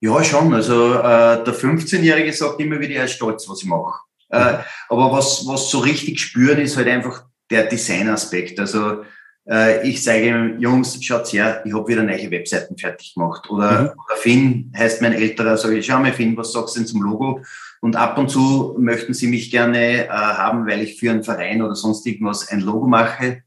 Ja, 0.01 0.21
schon. 0.23 0.53
Also 0.53 0.95
äh, 0.95 1.43
der 1.43 1.53
15-Jährige 1.53 2.33
sagt 2.33 2.59
immer 2.59 2.79
wieder, 2.81 2.95
er 2.95 3.05
ist 3.05 3.13
stolz, 3.13 3.47
was 3.47 3.61
ich 3.63 3.69
mache. 3.69 3.99
Äh, 4.29 4.57
aber 4.89 5.11
was, 5.11 5.47
was 5.47 5.69
so 5.69 5.79
richtig 5.79 6.19
spüren, 6.19 6.59
ist 6.59 6.75
halt 6.75 6.87
einfach 6.87 7.23
der 7.49 7.65
Designaspekt. 7.65 8.59
Also 8.59 9.03
äh, 9.49 9.87
ich 9.87 10.03
sage 10.03 10.27
ihm, 10.27 10.59
Jungs, 10.59 11.03
schaut 11.03 11.31
her, 11.33 11.61
ich 11.65 11.73
habe 11.73 11.87
wieder 11.87 12.03
neue 12.03 12.29
Webseiten 12.31 12.77
fertig 12.77 13.13
gemacht. 13.15 13.49
Oder, 13.49 13.81
mhm. 13.81 13.87
oder 13.87 14.17
Finn 14.17 14.73
heißt 14.77 15.01
mein 15.01 15.13
älterer, 15.13 15.57
sage 15.57 15.77
ich, 15.77 15.85
schau 15.85 15.99
mal 15.99 16.13
Finn, 16.13 16.37
was 16.37 16.53
sagst 16.53 16.75
du 16.75 16.79
denn 16.79 16.87
zum 16.87 17.01
Logo? 17.01 17.41
Und 17.81 17.95
ab 17.95 18.17
und 18.17 18.29
zu 18.29 18.75
möchten 18.77 19.13
sie 19.13 19.27
mich 19.27 19.51
gerne 19.51 20.05
äh, 20.05 20.09
haben, 20.09 20.67
weil 20.67 20.81
ich 20.81 20.99
für 20.99 21.11
einen 21.11 21.23
Verein 21.23 21.61
oder 21.61 21.75
sonst 21.75 22.05
irgendwas 22.05 22.49
ein 22.49 22.59
Logo 22.59 22.87
mache. 22.87 23.43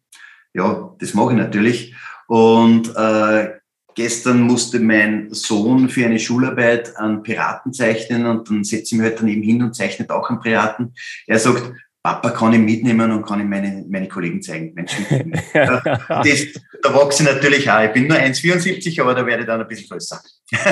Ja, 0.55 0.95
das 0.99 1.15
mache 1.15 1.33
ich 1.33 1.39
natürlich. 1.39 1.95
Und 2.27 2.95
äh, 2.97 3.51
gestern 3.95 4.41
musste 4.41 4.81
mein 4.81 5.33
Sohn 5.33 5.89
für 5.89 6.07
eine 6.07 6.19
Schularbeit 6.19 6.97
einen 6.97 7.23
Piraten 7.23 7.73
zeichnen 7.73 8.27
und 8.27 8.49
dann 8.49 8.65
setze 8.65 8.95
ich 8.95 9.01
mich 9.01 9.03
halt 9.03 9.21
daneben 9.21 9.43
hin 9.43 9.63
und 9.63 9.77
zeichnet 9.77 10.11
auch 10.11 10.31
einen 10.31 10.41
Piraten. 10.41 10.95
Er 11.27 11.39
sagt, 11.39 11.73
Papa 12.03 12.31
kann 12.31 12.53
ich 12.53 12.59
mitnehmen 12.59 13.13
und 13.13 13.25
kann 13.25 13.41
ich 13.41 13.47
meine, 13.47 13.85
meine 13.89 14.09
Kollegen 14.09 14.43
zeigen. 14.43 14.75
Menschen. 14.75 15.07
das, 15.53 16.47
da 16.83 16.95
wachse 16.95 17.23
ich 17.23 17.29
natürlich 17.29 17.71
auch. 17.71 17.85
Ich 17.85 17.93
bin 17.93 18.09
nur 18.09 18.17
1,74, 18.17 19.01
aber 19.01 19.15
da 19.15 19.25
werde 19.25 19.43
ich 19.43 19.47
dann 19.47 19.61
ein 19.61 19.69
bisschen 19.69 19.89
größer. 19.89 20.21
das 20.51 20.63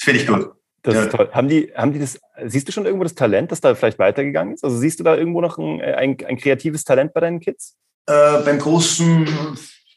finde 0.00 0.20
ich 0.20 0.26
gut. 0.26 0.50
Das 0.82 0.94
ja. 0.96 1.02
ist 1.02 1.12
toll. 1.12 1.28
Haben 1.32 1.48
die, 1.48 1.72
haben 1.76 1.92
die 1.92 2.00
das, 2.00 2.18
siehst 2.44 2.66
du 2.66 2.72
schon 2.72 2.86
irgendwo 2.86 3.04
das 3.04 3.14
Talent, 3.14 3.52
das 3.52 3.60
da 3.60 3.76
vielleicht 3.76 4.00
weitergegangen 4.00 4.54
ist? 4.54 4.64
Also 4.64 4.76
siehst 4.76 4.98
du 4.98 5.04
da 5.04 5.16
irgendwo 5.16 5.40
noch 5.40 5.56
ein, 5.56 5.80
ein, 5.80 6.16
ein 6.26 6.36
kreatives 6.36 6.82
Talent 6.82 7.14
bei 7.14 7.20
deinen 7.20 7.38
Kids? 7.38 7.76
Äh, 8.06 8.42
beim 8.44 8.58
Großen, 8.58 9.28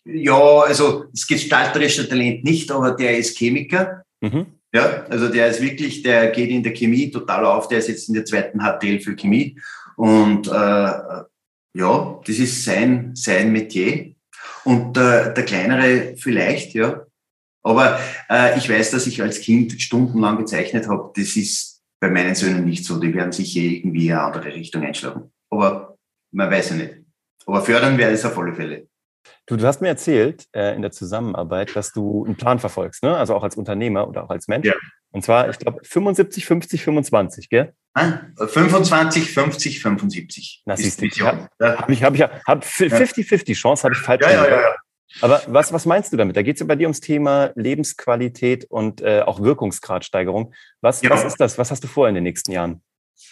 ja, 0.03 0.59
also 0.59 1.05
das 1.11 1.25
gestalterische 1.25 2.07
Talent 2.07 2.43
nicht, 2.43 2.71
aber 2.71 2.91
der 2.91 3.17
ist 3.17 3.35
Chemiker. 3.35 4.03
Mhm. 4.21 4.45
Ja, 4.71 5.05
also 5.09 5.29
der 5.29 5.47
ist 5.47 5.61
wirklich, 5.61 6.03
der 6.03 6.27
geht 6.27 6.51
in 6.51 6.61
der 6.61 6.73
Chemie 6.73 7.09
total 7.09 7.45
auf, 7.45 7.67
der 7.67 7.79
ist 7.79 7.87
jetzt 7.87 8.07
in 8.09 8.13
der 8.13 8.25
zweiten 8.25 8.59
HTL 8.59 8.99
für 8.99 9.15
Chemie 9.15 9.57
und 9.95 10.47
äh, 10.47 10.51
ja, 10.51 12.21
das 12.25 12.39
ist 12.39 12.63
sein, 12.63 13.11
sein 13.15 13.51
Metier. 13.51 14.15
Und 14.63 14.97
äh, 14.97 15.33
der 15.33 15.45
kleinere 15.45 16.15
vielleicht, 16.17 16.73
ja. 16.73 17.05
Aber 17.63 17.99
äh, 18.29 18.57
ich 18.57 18.69
weiß, 18.69 18.91
dass 18.91 19.07
ich 19.07 19.21
als 19.21 19.41
Kind 19.41 19.81
stundenlang 19.81 20.37
gezeichnet 20.37 20.87
habe. 20.87 21.11
Das 21.15 21.35
ist 21.35 21.83
bei 21.99 22.09
meinen 22.09 22.35
Söhnen 22.35 22.65
nicht 22.65 22.85
so. 22.85 22.99
Die 22.99 23.13
werden 23.13 23.31
sicher 23.31 23.61
irgendwie 23.61 24.11
eine 24.11 24.21
andere 24.21 24.53
Richtung 24.53 24.83
einschlagen. 24.83 25.31
Aber 25.49 25.97
man 26.31 26.49
weiß 26.49 26.71
ja 26.71 26.75
nicht. 26.77 26.93
Aber 27.45 27.61
fördern 27.61 27.97
wäre 27.97 28.11
es 28.11 28.25
auf 28.25 28.37
alle 28.37 28.53
Fälle. 28.53 28.87
Du, 29.47 29.57
du 29.57 29.65
hast 29.65 29.81
mir 29.81 29.89
erzählt 29.89 30.47
äh, 30.53 30.75
in 30.75 30.81
der 30.81 30.91
Zusammenarbeit, 30.91 31.75
dass 31.75 31.91
du 31.91 32.25
einen 32.25 32.35
Plan 32.35 32.59
verfolgst, 32.59 33.03
ne? 33.03 33.15
also 33.15 33.35
auch 33.35 33.43
als 33.43 33.55
Unternehmer 33.55 34.07
oder 34.07 34.23
auch 34.23 34.29
als 34.29 34.47
Mensch. 34.47 34.67
Ja. 34.67 34.73
Und 35.15 35.21
zwar, 35.21 35.49
ich 35.49 35.57
glaube, 35.59 35.79
75, 35.81 36.45
50, 36.45 36.83
25, 36.83 37.49
gell? 37.49 37.73
25, 38.37 39.31
50, 39.31 39.81
75. 39.81 40.63
Na, 40.65 40.75
siehst 40.75 41.01
du, 41.01 41.07
habe 41.25 41.47
hab 41.61 41.89
ich, 41.89 42.03
hab 42.03 42.15
ich, 42.15 42.21
hab 42.21 42.65
50-50 42.65 43.55
Chance, 43.55 43.83
habe 43.83 43.95
ich 43.95 44.01
falsch 44.01 44.25
ja, 44.25 44.31
ja, 44.31 44.45
ja, 44.45 44.61
ja. 44.61 44.75
Aber 45.21 45.41
was, 45.47 45.71
was 45.71 45.85
meinst 45.85 46.11
du 46.11 46.17
damit? 46.17 46.35
Da 46.35 46.41
geht 46.41 46.57
es 46.57 46.59
ja 46.59 46.65
bei 46.65 46.75
dir 46.75 46.87
ums 46.87 46.99
Thema 46.99 47.53
Lebensqualität 47.55 48.65
und 48.65 48.99
äh, 48.99 49.21
auch 49.21 49.39
Wirkungsgradsteigerung. 49.41 50.53
Was, 50.81 51.01
ja. 51.01 51.09
was 51.11 51.23
ist 51.23 51.37
das? 51.37 51.57
Was 51.57 51.71
hast 51.71 51.81
du 51.85 51.87
vor 51.87 52.09
in 52.09 52.15
den 52.15 52.25
nächsten 52.25 52.51
Jahren? 52.51 52.81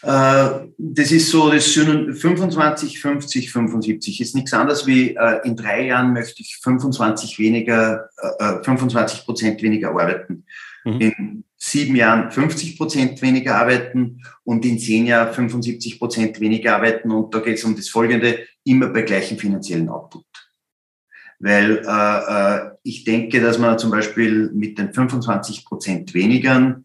Äh, 0.03 0.67
das 0.77 1.11
ist 1.11 1.29
so, 1.29 1.49
das 1.49 1.73
sind 1.73 2.15
25, 2.15 2.99
50, 2.99 3.51
75. 3.51 4.21
Ist 4.21 4.35
nichts 4.35 4.53
anderes 4.53 4.85
wie 4.85 5.15
äh, 5.15 5.39
in 5.45 5.55
drei 5.55 5.87
Jahren 5.87 6.13
möchte 6.13 6.41
ich 6.41 6.57
25 6.61 7.39
weniger, 7.39 8.09
äh, 8.39 8.63
25 8.63 9.25
Prozent 9.25 9.61
weniger 9.61 9.89
arbeiten. 9.89 10.45
Mhm. 10.83 11.01
In 11.01 11.43
sieben 11.55 11.95
Jahren 11.95 12.31
50 12.31 12.77
Prozent 12.77 13.21
weniger 13.21 13.55
arbeiten 13.55 14.21
und 14.43 14.65
in 14.65 14.77
zehn 14.77 15.05
Jahren 15.05 15.33
75 15.33 15.97
Prozent 15.97 16.39
weniger 16.41 16.75
arbeiten. 16.75 17.09
Und 17.11 17.33
da 17.33 17.39
geht 17.39 17.57
es 17.57 17.63
um 17.63 17.75
das 17.75 17.87
Folgende, 17.87 18.39
immer 18.65 18.87
bei 18.87 19.03
gleichem 19.03 19.37
finanziellen 19.37 19.87
Output. 19.87 20.25
Weil 21.39 21.81
äh, 21.87 22.67
äh, 22.67 22.71
ich 22.83 23.05
denke, 23.05 23.39
dass 23.39 23.57
man 23.57 23.79
zum 23.79 23.91
Beispiel 23.91 24.51
mit 24.53 24.77
den 24.77 24.93
25 24.93 25.65
Prozent 25.65 26.13
weniger 26.13 26.83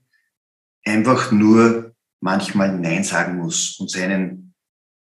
einfach 0.85 1.33
nur 1.33 1.88
manchmal 2.21 2.77
Nein 2.79 3.05
sagen 3.05 3.37
muss 3.37 3.79
und 3.79 3.91
seinen 3.91 4.55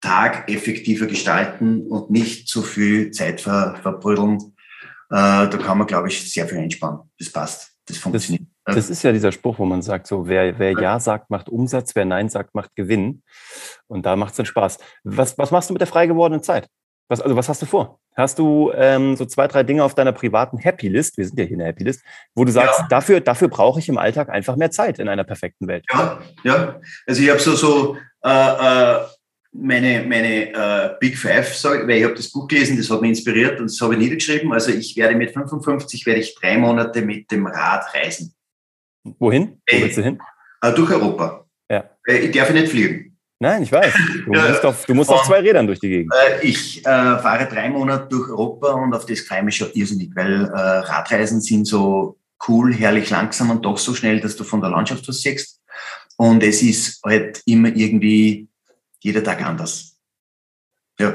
Tag 0.02 0.50
effektiver 0.50 1.08
gestalten 1.08 1.88
und 1.88 2.12
nicht 2.12 2.48
zu 2.48 2.62
viel 2.62 3.12
Zeit 3.12 3.42
ver, 3.42 3.78
verbrödeln. 3.82 4.38
Äh, 5.10 5.50
da 5.50 5.58
kann 5.58 5.78
man, 5.78 5.88
glaube 5.88 6.10
ich, 6.10 6.32
sehr 6.32 6.48
viel 6.48 6.60
einsparen. 6.60 7.10
Das 7.18 7.32
passt. 7.32 7.72
Das 7.88 7.98
funktioniert. 7.98 8.48
Das, 8.66 8.76
das, 8.76 8.90
ist 8.90 9.04
ja 9.04 9.14
dieser 9.14 9.32
Spruch, 9.32 9.60
wo 9.60 9.66
man 9.66 9.82
sagt, 9.82 10.08
so 10.08 10.28
wer, 10.28 10.60
wer 10.60 10.74
Ja 10.74 11.00
sagt, 11.00 11.30
macht 11.30 11.48
Umsatz, 11.48 11.96
wer 11.96 12.04
Nein 12.04 12.28
sagt, 12.28 12.54
macht 12.54 12.76
Gewinn. 12.76 13.24
Und 13.88 14.06
da 14.06 14.16
macht 14.18 14.32
es 14.32 14.38
dann 14.38 14.46
Spaß. 14.46 14.78
Was, 15.04 15.38
was 15.38 15.52
machst 15.52 15.70
du 15.70 15.74
mit 15.74 15.80
der 15.80 15.88
frei 15.88 16.06
gewordenen 16.06 16.44
Zeit? 16.44 16.68
Was, 17.08 17.22
also 17.22 17.36
was 17.38 17.48
hast 17.48 17.62
du 17.62 17.66
vor? 17.66 18.00
Hast 18.18 18.40
du 18.40 18.72
ähm, 18.74 19.16
so 19.16 19.26
zwei, 19.26 19.48
drei 19.48 19.62
Dinge 19.62 19.84
auf 19.84 19.94
deiner 19.94 20.12
privaten 20.12 20.58
Happy 20.58 20.88
List, 20.88 21.18
wir 21.20 21.26
sind 21.26 21.38
ja 21.38 21.46
hier 21.46 21.54
in 21.54 21.60
der 21.60 21.68
Happy 21.68 21.84
List, 21.84 22.02
wo 22.34 22.46
du 22.46 22.52
sagst, 22.52 22.80
ja. 22.80 22.88
dafür, 22.90 23.20
dafür 23.22 23.48
brauche 23.48 23.80
ich 23.80 23.88
im 23.90 24.00
Alltag 24.00 24.30
einfach 24.30 24.56
mehr 24.56 24.72
Zeit 24.72 24.98
in 24.98 25.08
einer 25.08 25.24
perfekten 25.24 25.68
Welt? 25.68 25.86
Ja, 25.94 26.20
ja. 26.44 26.82
Also 27.06 27.22
ich 27.22 27.30
habe 27.30 27.40
so, 27.40 27.56
so 27.56 27.96
äh, 28.24 28.30
äh, 28.30 29.06
meine, 29.52 30.04
meine 30.08 30.52
äh, 30.52 30.96
Big 31.00 31.16
Five, 31.16 31.56
sag, 31.56 31.88
weil 31.88 31.98
ich 31.98 32.04
habe 32.04 32.16
das 32.16 32.32
Buch 32.32 32.48
gelesen, 32.48 32.76
das 32.78 32.90
hat 32.90 33.02
mich 33.02 33.10
inspiriert 33.10 33.60
und 33.60 33.70
das 33.70 33.80
habe 33.82 33.94
ich 33.94 34.00
niedergeschrieben. 34.00 34.52
Also 34.52 34.72
ich 34.72 34.98
werde 34.98 35.16
mit 35.16 35.32
55 35.32 36.04
werde 36.08 36.22
ich 36.22 36.34
drei 36.34 36.58
Monate 36.58 37.04
mit 37.04 37.30
dem 37.30 37.46
Rad 37.46 37.86
reisen. 37.94 38.34
Wohin? 39.20 39.62
Wo 39.70 39.82
willst 39.82 39.98
du 39.98 40.04
hin? 40.04 40.20
Äh, 40.62 40.74
durch 40.74 40.92
Europa. 40.92 41.46
Ja. 41.70 41.90
Äh, 42.08 42.18
ich 42.18 42.32
darf 42.36 42.52
nicht 42.52 42.70
fliegen. 42.70 43.17
Nein, 43.40 43.62
ich 43.62 43.72
weiß. 43.72 43.94
Du 44.26 44.32
musst, 44.32 44.66
auf, 44.66 44.86
du 44.86 44.94
musst 44.96 45.10
auf 45.12 45.24
zwei 45.24 45.40
Rädern 45.40 45.68
durch 45.68 45.80
die 45.80 45.90
Gegend. 45.90 46.14
Äh, 46.14 46.46
ich 46.46 46.80
äh, 46.80 46.84
fahre 46.84 47.48
drei 47.48 47.70
Monate 47.70 48.08
durch 48.10 48.30
Europa 48.30 48.72
und 48.72 48.94
auf 48.94 49.06
das 49.06 49.20
freue 49.22 49.40
ich 49.40 49.46
mich 49.46 49.56
schon 49.58 49.72
irrsinnig, 49.74 50.10
weil 50.16 50.46
äh, 50.46 50.50
Radreisen 50.50 51.42
sind 51.42 51.66
so 51.66 52.18
cool, 52.48 52.74
herrlich 52.74 53.10
langsam 53.10 53.52
und 53.52 53.64
doch 53.64 53.78
so 53.78 53.94
schnell, 53.94 54.20
dass 54.20 54.36
du 54.36 54.44
von 54.44 54.62
der 54.62 54.72
Landschaft 54.72 55.08
was 55.08 55.22
siehst. 55.22 55.62
Und 56.18 56.42
es 56.42 56.64
ist 56.64 57.00
halt 57.06 57.42
immer 57.46 57.70
irgendwie 57.70 58.48
jeder 59.00 59.24
Tag 59.24 59.46
anders. 59.46 59.98
Ja. 61.00 61.10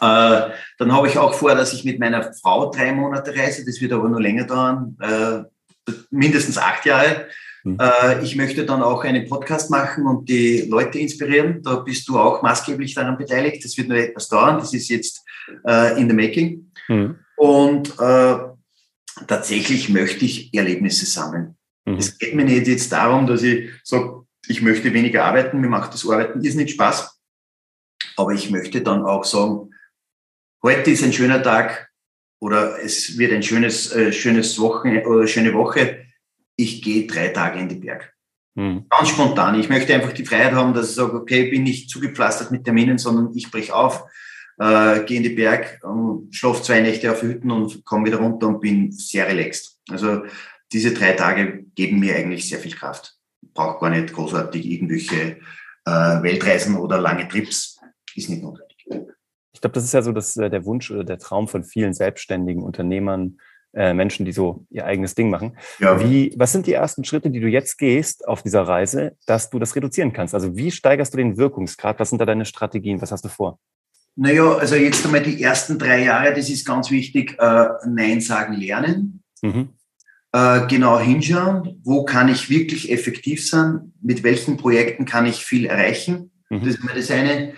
Äh, 0.00 0.50
dann 0.78 0.92
habe 0.92 1.06
ich 1.06 1.18
auch 1.18 1.34
vor, 1.34 1.54
dass 1.54 1.72
ich 1.72 1.84
mit 1.84 2.00
meiner 2.00 2.32
Frau 2.32 2.70
drei 2.70 2.92
Monate 2.92 3.34
reise. 3.34 3.64
Das 3.64 3.80
wird 3.80 3.92
aber 3.92 4.08
nur 4.08 4.20
länger 4.20 4.44
dauern, 4.44 4.96
äh, 5.00 5.92
mindestens 6.10 6.58
acht 6.58 6.84
Jahre. 6.84 7.28
Mhm. 7.64 7.78
Äh, 7.80 8.22
ich 8.24 8.36
möchte 8.36 8.64
dann 8.64 8.82
auch 8.82 9.04
einen 9.04 9.28
Podcast 9.28 9.70
machen 9.70 10.06
und 10.06 10.28
die 10.28 10.62
Leute 10.68 10.98
inspirieren. 10.98 11.62
Da 11.62 11.76
bist 11.76 12.08
du 12.08 12.18
auch 12.18 12.42
maßgeblich 12.42 12.94
daran 12.94 13.18
beteiligt. 13.18 13.64
Das 13.64 13.76
wird 13.76 13.88
nur 13.88 13.98
etwas 13.98 14.28
dauern. 14.28 14.58
Das 14.58 14.72
ist 14.74 14.88
jetzt 14.88 15.24
äh, 15.66 16.00
in 16.00 16.08
the 16.08 16.14
making. 16.14 16.70
Mhm. 16.88 17.16
Und 17.36 17.98
äh, 17.98 18.38
tatsächlich 19.26 19.88
möchte 19.88 20.24
ich 20.24 20.52
Erlebnisse 20.54 21.06
sammeln. 21.06 21.56
Mhm. 21.84 21.96
Es 21.96 22.18
geht 22.18 22.34
mir 22.34 22.44
nicht 22.44 22.66
jetzt 22.66 22.92
darum, 22.92 23.26
dass 23.26 23.42
ich 23.42 23.70
sage, 23.84 24.22
ich 24.46 24.62
möchte 24.62 24.92
weniger 24.92 25.24
arbeiten, 25.24 25.60
mir 25.60 25.68
macht 25.68 25.92
das 25.92 26.08
Arbeiten 26.08 26.42
ist 26.42 26.54
nicht 26.54 26.70
Spaß. 26.70 27.18
Aber 28.16 28.32
ich 28.32 28.50
möchte 28.50 28.80
dann 28.80 29.04
auch 29.04 29.24
sagen, 29.24 29.74
heute 30.62 30.90
ist 30.90 31.04
ein 31.04 31.12
schöner 31.12 31.42
Tag 31.42 31.90
oder 32.40 32.82
es 32.82 33.18
wird 33.18 33.32
ein 33.32 33.42
schönes, 33.42 33.92
äh, 33.92 34.12
schönes 34.12 34.58
Wochen 34.58 34.98
oder 34.98 35.26
schöne 35.26 35.54
Woche 35.54 36.07
ich 36.58 36.82
gehe 36.82 37.06
drei 37.06 37.28
Tage 37.28 37.60
in 37.60 37.68
die 37.68 37.76
Berg. 37.76 38.12
Mhm. 38.54 38.86
Ganz 38.90 39.10
spontan. 39.10 39.58
Ich 39.58 39.68
möchte 39.68 39.94
einfach 39.94 40.12
die 40.12 40.26
Freiheit 40.26 40.52
haben, 40.52 40.74
dass 40.74 40.90
ich 40.90 40.96
sage, 40.96 41.14
okay, 41.14 41.48
bin 41.48 41.62
nicht 41.62 41.88
zugepflastert 41.88 42.50
mit 42.50 42.64
Terminen, 42.64 42.98
sondern 42.98 43.30
ich 43.34 43.50
breche 43.50 43.74
auf, 43.74 44.04
äh, 44.58 45.04
gehe 45.04 45.18
in 45.18 45.22
die 45.22 45.30
Berg, 45.30 45.80
schlafe 46.30 46.62
zwei 46.62 46.80
Nächte 46.80 47.12
auf 47.12 47.22
Hütten 47.22 47.52
und 47.52 47.84
komme 47.84 48.06
wieder 48.06 48.18
runter 48.18 48.48
und 48.48 48.60
bin 48.60 48.90
sehr 48.90 49.28
relaxed. 49.28 49.78
Also 49.88 50.24
diese 50.72 50.92
drei 50.92 51.12
Tage 51.12 51.64
geben 51.76 52.00
mir 52.00 52.16
eigentlich 52.16 52.48
sehr 52.48 52.58
viel 52.58 52.74
Kraft. 52.74 53.14
Brauche 53.54 53.78
gar 53.78 53.90
nicht 53.90 54.12
großartig 54.12 54.66
irgendwelche 54.66 55.38
äh, 55.84 56.22
Weltreisen 56.22 56.76
oder 56.76 57.00
lange 57.00 57.28
Trips. 57.28 57.78
Ist 58.16 58.28
nicht 58.28 58.42
notwendig. 58.42 58.84
Ich 59.52 59.60
glaube, 59.60 59.74
das 59.74 59.84
ist 59.84 59.94
ja 59.94 60.02
so 60.02 60.10
dass, 60.10 60.36
äh, 60.36 60.50
der 60.50 60.64
Wunsch 60.64 60.90
oder 60.90 61.04
der 61.04 61.18
Traum 61.18 61.46
von 61.46 61.62
vielen 61.62 61.94
selbstständigen 61.94 62.64
Unternehmern, 62.64 63.38
äh, 63.74 63.92
Menschen, 63.92 64.24
die 64.24 64.32
so 64.32 64.64
ihr 64.70 64.86
eigenes 64.86 65.14
Ding 65.14 65.30
machen. 65.30 65.56
Ja. 65.78 66.00
Wie, 66.00 66.34
was 66.36 66.52
sind 66.52 66.66
die 66.66 66.72
ersten 66.72 67.04
Schritte, 67.04 67.30
die 67.30 67.40
du 67.40 67.48
jetzt 67.48 67.76
gehst 67.78 68.26
auf 68.26 68.42
dieser 68.42 68.62
Reise, 68.62 69.16
dass 69.26 69.50
du 69.50 69.58
das 69.58 69.76
reduzieren 69.76 70.12
kannst? 70.12 70.34
Also 70.34 70.56
wie 70.56 70.70
steigerst 70.70 71.12
du 71.12 71.18
den 71.18 71.36
Wirkungsgrad? 71.36 72.00
Was 72.00 72.10
sind 72.10 72.20
da 72.20 72.26
deine 72.26 72.44
Strategien? 72.44 73.02
Was 73.02 73.12
hast 73.12 73.24
du 73.24 73.28
vor? 73.28 73.58
Naja, 74.16 74.54
also 74.54 74.74
jetzt 74.74 75.04
einmal 75.04 75.22
die 75.22 75.42
ersten 75.42 75.78
drei 75.78 76.04
Jahre, 76.04 76.34
das 76.34 76.48
ist 76.50 76.66
ganz 76.66 76.90
wichtig, 76.90 77.36
äh, 77.38 77.68
Nein 77.86 78.20
sagen 78.20 78.54
lernen. 78.54 79.22
Mhm. 79.42 79.68
Äh, 80.32 80.66
genau 80.66 80.98
hinschauen, 80.98 81.80
wo 81.84 82.04
kann 82.04 82.28
ich 82.28 82.50
wirklich 82.50 82.90
effektiv 82.90 83.48
sein, 83.48 83.92
mit 84.02 84.24
welchen 84.24 84.56
Projekten 84.56 85.04
kann 85.04 85.26
ich 85.26 85.44
viel 85.44 85.66
erreichen. 85.66 86.32
Mhm. 86.50 86.60
Das 86.60 86.68
ist 86.68 86.84
mal 86.84 86.94
das 86.94 87.10
eine. 87.10 87.52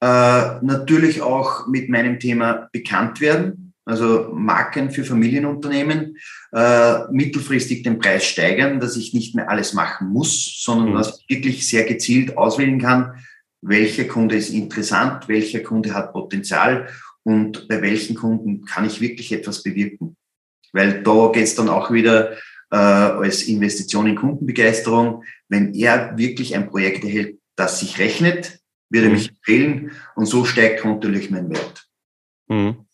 Äh, 0.00 0.64
natürlich 0.64 1.22
auch 1.22 1.68
mit 1.68 1.88
meinem 1.88 2.18
Thema 2.18 2.68
bekannt 2.72 3.20
werden 3.20 3.61
also 3.84 4.30
Marken 4.32 4.90
für 4.90 5.04
Familienunternehmen, 5.04 6.16
äh, 6.52 7.10
mittelfristig 7.10 7.82
den 7.82 7.98
Preis 7.98 8.24
steigern, 8.24 8.80
dass 8.80 8.96
ich 8.96 9.12
nicht 9.12 9.34
mehr 9.34 9.50
alles 9.50 9.72
machen 9.72 10.08
muss, 10.08 10.60
sondern 10.62 10.90
mhm. 10.90 10.94
dass 10.94 11.20
ich 11.20 11.36
wirklich 11.36 11.68
sehr 11.68 11.84
gezielt 11.84 12.36
auswählen 12.36 12.80
kann, 12.80 13.14
welcher 13.60 14.04
Kunde 14.04 14.36
ist 14.36 14.50
interessant, 14.50 15.28
welcher 15.28 15.60
Kunde 15.60 15.94
hat 15.94 16.12
Potenzial 16.12 16.88
und 17.22 17.68
bei 17.68 17.80
welchen 17.82 18.16
Kunden 18.16 18.64
kann 18.64 18.84
ich 18.84 19.00
wirklich 19.00 19.32
etwas 19.32 19.62
bewirken. 19.62 20.16
Weil 20.72 21.02
da 21.02 21.30
geht 21.32 21.44
es 21.44 21.54
dann 21.54 21.68
auch 21.68 21.92
wieder 21.92 22.32
äh, 22.70 22.76
als 22.76 23.44
Investition 23.44 24.06
in 24.06 24.16
Kundenbegeisterung. 24.16 25.22
Wenn 25.48 25.74
er 25.74 26.16
wirklich 26.16 26.54
ein 26.56 26.68
Projekt 26.68 27.04
erhält, 27.04 27.38
das 27.56 27.80
sich 27.80 27.98
rechnet, 27.98 28.58
wird 28.90 29.04
er 29.04 29.10
mhm. 29.10 29.16
mich 29.16 29.28
empfehlen 29.28 29.90
und 30.16 30.26
so 30.26 30.44
steigt 30.44 30.80
kontinuierlich 30.80 31.30
mein 31.30 31.50
Wert. 31.50 31.86
Mhm. 32.48 32.86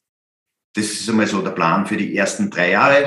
Das 0.78 0.86
ist 0.86 1.10
einmal 1.10 1.26
so 1.26 1.42
der 1.42 1.50
Plan 1.50 1.86
für 1.86 1.96
die 1.96 2.16
ersten 2.16 2.50
drei 2.50 2.70
Jahre. 2.70 3.04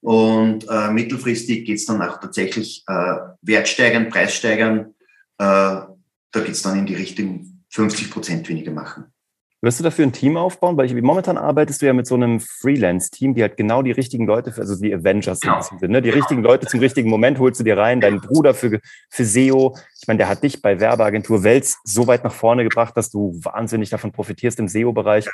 Und 0.00 0.66
äh, 0.68 0.90
mittelfristig 0.90 1.66
geht 1.66 1.76
es 1.76 1.84
dann 1.84 2.00
auch 2.00 2.18
tatsächlich 2.18 2.84
äh, 2.88 3.16
Wert 3.42 3.68
steigern, 3.68 4.08
Preis 4.08 4.34
steigern. 4.34 4.94
Äh, 5.38 5.44
da 5.44 6.40
geht 6.40 6.48
es 6.48 6.62
dann 6.62 6.78
in 6.78 6.86
die 6.86 6.94
Richtung 6.94 7.62
50 7.68 8.10
Prozent 8.10 8.48
weniger 8.48 8.72
machen. 8.72 9.04
Wirst 9.60 9.78
du 9.78 9.84
dafür 9.84 10.06
ein 10.06 10.12
Team 10.12 10.36
aufbauen? 10.36 10.76
Weil 10.76 10.86
ich, 10.86 11.02
momentan 11.02 11.36
arbeitest 11.36 11.82
du 11.82 11.86
ja 11.86 11.92
mit 11.92 12.06
so 12.06 12.16
einem 12.16 12.40
Freelance-Team, 12.40 13.34
die 13.34 13.42
halt 13.42 13.56
genau 13.56 13.82
die 13.82 13.92
richtigen 13.92 14.26
Leute, 14.26 14.50
für, 14.50 14.62
also 14.62 14.74
die 14.74 14.92
Avengers 14.92 15.38
genau. 15.38 15.60
sind. 15.60 15.82
Ne? 15.82 16.00
Die 16.02 16.10
genau. 16.10 16.20
richtigen 16.20 16.42
Leute 16.42 16.66
zum 16.66 16.80
richtigen 16.80 17.08
Moment 17.10 17.38
holst 17.38 17.60
du 17.60 17.64
dir 17.64 17.76
rein. 17.76 18.00
Deinen 18.00 18.20
Bruder 18.20 18.54
für, 18.54 18.80
für 19.10 19.24
SEO. 19.24 19.76
Ich 20.00 20.08
meine, 20.08 20.18
der 20.18 20.28
hat 20.28 20.42
dich 20.42 20.62
bei 20.62 20.80
Werbeagentur 20.80 21.44
Wels 21.44 21.78
so 21.84 22.08
weit 22.08 22.24
nach 22.24 22.32
vorne 22.32 22.64
gebracht, 22.64 22.96
dass 22.96 23.10
du 23.10 23.38
wahnsinnig 23.40 23.90
davon 23.90 24.10
profitierst 24.10 24.58
im 24.58 24.66
SEO-Bereich. 24.66 25.28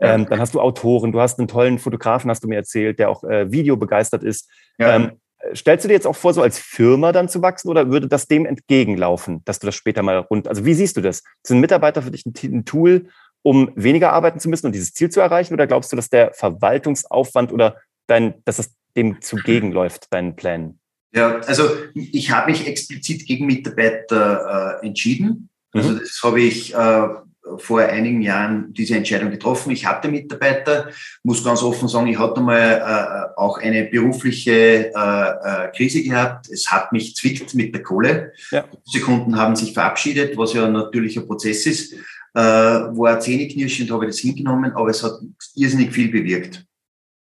Ähm, 0.00 0.26
dann 0.28 0.38
hast 0.38 0.54
du 0.54 0.60
Autoren, 0.60 1.12
du 1.12 1.20
hast 1.20 1.38
einen 1.38 1.48
tollen 1.48 1.78
Fotografen, 1.78 2.30
hast 2.30 2.44
du 2.44 2.48
mir 2.48 2.56
erzählt, 2.56 2.98
der 2.98 3.10
auch 3.10 3.24
äh, 3.24 3.50
Video 3.50 3.76
begeistert 3.76 4.22
ist. 4.22 4.48
Ja. 4.78 4.94
Ähm, 4.94 5.12
stellst 5.54 5.84
du 5.84 5.88
dir 5.88 5.94
jetzt 5.94 6.06
auch 6.06 6.16
vor, 6.16 6.34
so 6.34 6.42
als 6.42 6.58
Firma 6.58 7.12
dann 7.12 7.28
zu 7.28 7.42
wachsen 7.42 7.68
oder 7.68 7.90
würde 7.90 8.08
das 8.08 8.26
dem 8.26 8.46
entgegenlaufen, 8.46 9.42
dass 9.44 9.58
du 9.58 9.66
das 9.66 9.74
später 9.74 10.02
mal 10.02 10.18
rund, 10.18 10.48
also 10.48 10.64
wie 10.64 10.74
siehst 10.74 10.96
du 10.96 11.00
das? 11.00 11.22
Sind 11.44 11.60
Mitarbeiter 11.60 12.02
für 12.02 12.10
dich 12.10 12.26
ein, 12.26 12.34
ein 12.42 12.64
Tool, 12.64 13.08
um 13.42 13.70
weniger 13.74 14.12
arbeiten 14.12 14.40
zu 14.40 14.48
müssen 14.48 14.66
und 14.66 14.74
dieses 14.74 14.92
Ziel 14.92 15.10
zu 15.10 15.20
erreichen 15.20 15.54
oder 15.54 15.66
glaubst 15.66 15.92
du, 15.92 15.96
dass 15.96 16.08
der 16.08 16.32
Verwaltungsaufwand 16.32 17.52
oder 17.52 17.76
dein, 18.06 18.34
dass 18.44 18.56
das 18.56 18.74
dem 18.96 19.20
zugegenläuft, 19.20 20.12
deinen 20.12 20.36
Plänen? 20.36 20.80
Ja, 21.14 21.38
also 21.46 21.70
ich 21.94 22.30
habe 22.30 22.50
mich 22.50 22.66
explizit 22.66 23.26
gegen 23.26 23.46
Mitarbeiter 23.46 24.80
äh, 24.82 24.86
entschieden. 24.86 25.48
Also 25.72 25.90
mhm. 25.90 25.98
das 26.00 26.20
habe 26.22 26.40
ich 26.40 26.74
äh, 26.74 27.08
vor 27.56 27.80
einigen 27.80 28.22
Jahren 28.22 28.72
diese 28.72 28.96
Entscheidung 28.96 29.30
getroffen. 29.30 29.70
Ich 29.70 29.86
hatte 29.86 30.08
Mitarbeiter, 30.08 30.88
muss 31.22 31.44
ganz 31.44 31.62
offen 31.62 31.88
sagen, 31.88 32.06
ich 32.08 32.18
hatte 32.18 32.40
mal 32.40 33.32
äh, 33.34 33.38
auch 33.38 33.58
eine 33.58 33.84
berufliche 33.84 34.92
äh, 34.92 34.92
äh, 34.94 35.70
Krise 35.74 36.02
gehabt. 36.02 36.48
Es 36.50 36.70
hat 36.70 36.92
mich 36.92 37.16
zwickt 37.16 37.54
mit 37.54 37.74
der 37.74 37.82
Kohle. 37.82 38.32
Ja. 38.50 38.64
Diese 38.86 39.04
Kunden 39.04 39.36
haben 39.36 39.56
sich 39.56 39.72
verabschiedet, 39.72 40.36
was 40.36 40.52
ja 40.52 40.66
ein 40.66 40.72
natürlicher 40.72 41.22
Prozess 41.22 41.66
ist. 41.66 41.94
Äh, 42.34 42.40
war 42.40 43.20
zähneknirschend, 43.20 43.90
habe 43.90 44.04
ich 44.04 44.10
das 44.10 44.20
hingenommen, 44.20 44.72
aber 44.72 44.90
es 44.90 45.02
hat 45.02 45.12
irrsinnig 45.54 45.92
viel 45.92 46.10
bewirkt. 46.10 46.64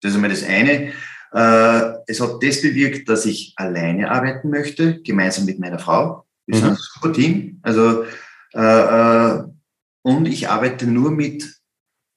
Das 0.01 0.11
ist 0.11 0.17
einmal 0.17 0.31
das 0.31 0.45
eine. 0.45 0.93
Äh, 1.33 1.99
es 2.07 2.21
hat 2.21 2.43
das 2.43 2.63
bewirkt, 2.63 3.09
dass 3.09 3.27
ich 3.27 3.53
alleine 3.57 4.11
arbeiten 4.11 4.49
möchte, 4.49 5.01
gemeinsam 5.03 5.45
mit 5.45 5.59
meiner 5.59 5.79
Frau. 5.79 6.25
Wir 6.47 6.57
mhm. 6.57 6.61
sind 6.61 6.71
ein 6.71 6.77
super 6.77 7.13
Team. 7.13 7.61
Also 7.63 8.05
äh, 8.55 8.61
äh 8.61 9.45
und 10.09 10.27
ich 10.27 10.49
arbeite 10.49 10.87
nur 10.87 11.11
mit 11.11 11.45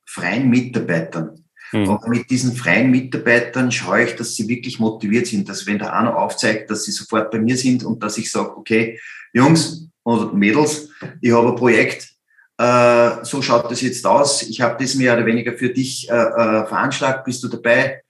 freien 0.06 0.50
Mitarbeitern. 0.50 1.44
Mhm. 1.74 1.90
Aber 1.90 2.08
mit 2.08 2.30
diesen 2.30 2.56
freien 2.56 2.90
Mitarbeitern 2.90 3.70
schaue 3.70 4.04
ich, 4.04 4.16
dass 4.16 4.34
sie 4.34 4.48
wirklich 4.48 4.80
motiviert 4.80 5.28
sind, 5.28 5.50
dass 5.50 5.68
wenn 5.68 5.78
der 5.78 5.92
Arno 5.92 6.12
aufzeigt, 6.12 6.72
dass 6.72 6.86
sie 6.86 6.94
sofort 6.94 7.32
bei 7.32 7.40
mir 7.40 7.58
sind 7.58 7.84
und 7.84 8.02
dass 8.02 8.18
ich 8.18 8.32
sage, 8.32 8.56
okay, 8.56 8.98
Jungs 9.34 9.90
oder 10.06 10.32
Mädels, 10.32 10.90
ich 11.20 11.34
habe 11.34 11.50
ein 11.50 11.56
Projekt, 11.58 12.10
äh, 12.58 13.26
so 13.26 13.42
schaut 13.42 13.70
das 13.70 13.82
jetzt 13.82 14.06
aus, 14.06 14.42
ich 14.44 14.62
habe 14.62 14.82
das 14.82 14.96
mehr 14.96 15.14
oder 15.14 15.26
weniger 15.26 15.52
für 15.52 15.70
dich 15.70 16.10
äh, 16.10 16.14
äh, 16.14 16.66
veranschlagt, 16.68 17.26
bist 17.26 17.44
du 17.44 17.50
dabei? 17.50 18.04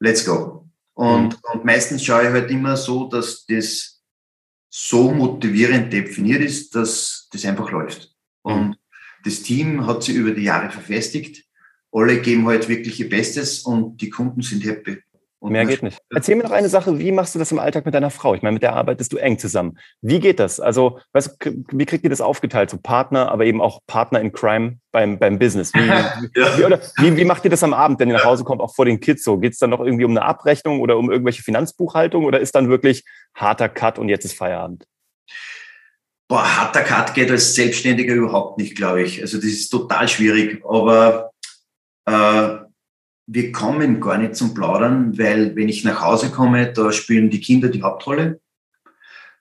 Let's 0.00 0.24
go. 0.24 0.66
Und, 0.94 1.34
mhm. 1.34 1.38
und 1.52 1.64
meistens 1.66 2.02
schaue 2.02 2.22
ich 2.22 2.30
halt 2.30 2.50
immer 2.50 2.74
so, 2.78 3.06
dass 3.06 3.44
das 3.44 4.00
so 4.70 5.10
motivierend 5.10 5.92
definiert 5.92 6.40
ist, 6.40 6.74
dass 6.74 7.28
das 7.30 7.44
einfach 7.44 7.70
läuft. 7.70 8.16
Und 8.40 8.78
das 9.26 9.42
Team 9.42 9.86
hat 9.86 10.04
sich 10.04 10.14
über 10.14 10.30
die 10.30 10.44
Jahre 10.44 10.70
verfestigt. 10.70 11.44
Alle 11.92 12.20
geben 12.20 12.46
halt 12.46 12.68
wirklich 12.68 13.00
ihr 13.00 13.08
Bestes 13.08 13.60
und 13.60 14.00
die 14.00 14.10
Kunden 14.10 14.42
sind 14.42 14.64
happy. 14.64 14.98
Und 15.38 15.52
Mehr 15.52 15.66
geht 15.66 15.82
nicht. 15.82 15.98
Erzähl 16.14 16.34
mir 16.34 16.44
noch 16.44 16.50
eine 16.50 16.68
Sache, 16.68 16.98
wie 16.98 17.12
machst 17.12 17.34
du 17.34 17.38
das 17.38 17.52
im 17.52 17.58
Alltag 17.58 17.84
mit 17.84 17.94
deiner 17.94 18.10
Frau? 18.10 18.34
Ich 18.34 18.42
meine, 18.42 18.54
mit 18.54 18.62
der 18.62 18.74
arbeitest 18.74 19.12
du 19.12 19.18
eng 19.18 19.38
zusammen. 19.38 19.78
Wie 20.00 20.18
geht 20.18 20.40
das? 20.40 20.60
Also, 20.60 20.98
weißt 21.12 21.36
du, 21.40 21.64
wie 21.72 21.84
kriegt 21.84 22.04
ihr 22.04 22.10
das 22.10 22.20
aufgeteilt? 22.20 22.70
So 22.70 22.78
Partner, 22.78 23.30
aber 23.30 23.44
eben 23.44 23.60
auch 23.60 23.80
Partner 23.86 24.20
in 24.20 24.32
Crime 24.32 24.78
beim, 24.92 25.18
beim 25.18 25.38
Business. 25.38 25.74
Wie, 25.74 25.86
ja. 25.86 26.12
wie, 26.56 26.64
oder, 26.64 26.80
wie, 26.98 27.16
wie 27.16 27.24
macht 27.24 27.44
ihr 27.44 27.50
das 27.50 27.62
am 27.62 27.74
Abend, 27.74 28.00
wenn 28.00 28.08
ihr 28.08 28.14
nach 28.14 28.24
Hause 28.24 28.44
kommt, 28.44 28.60
auch 28.60 28.74
vor 28.74 28.86
den 28.86 29.00
Kids 29.00 29.24
so? 29.24 29.38
Geht 29.38 29.52
es 29.52 29.58
dann 29.58 29.70
noch 29.70 29.80
irgendwie 29.80 30.04
um 30.04 30.12
eine 30.12 30.22
Abrechnung 30.22 30.80
oder 30.80 30.96
um 30.96 31.10
irgendwelche 31.10 31.42
Finanzbuchhaltung 31.42 32.24
oder 32.24 32.40
ist 32.40 32.54
dann 32.54 32.68
wirklich 32.68 33.04
harter 33.34 33.68
Cut 33.68 33.98
und 33.98 34.08
jetzt 34.08 34.24
ist 34.24 34.34
Feierabend? 34.34 34.86
Boah, 36.28 36.56
harter 36.56 36.82
Cut 36.82 37.14
geht 37.14 37.30
als 37.30 37.54
Selbstständiger 37.54 38.14
überhaupt 38.14 38.58
nicht, 38.58 38.76
glaube 38.76 39.02
ich. 39.02 39.20
Also 39.20 39.36
das 39.36 39.46
ist 39.46 39.68
total 39.68 40.08
schwierig. 40.08 40.64
Aber 40.68 41.30
äh, 42.04 42.56
wir 43.26 43.52
kommen 43.52 44.00
gar 44.00 44.18
nicht 44.18 44.34
zum 44.34 44.54
Plaudern, 44.54 45.16
weil 45.18 45.54
wenn 45.56 45.68
ich 45.68 45.84
nach 45.84 46.00
Hause 46.00 46.30
komme, 46.30 46.72
da 46.72 46.92
spielen 46.92 47.30
die 47.30 47.40
Kinder 47.40 47.68
die 47.68 47.82
Hauptrolle. 47.82 48.40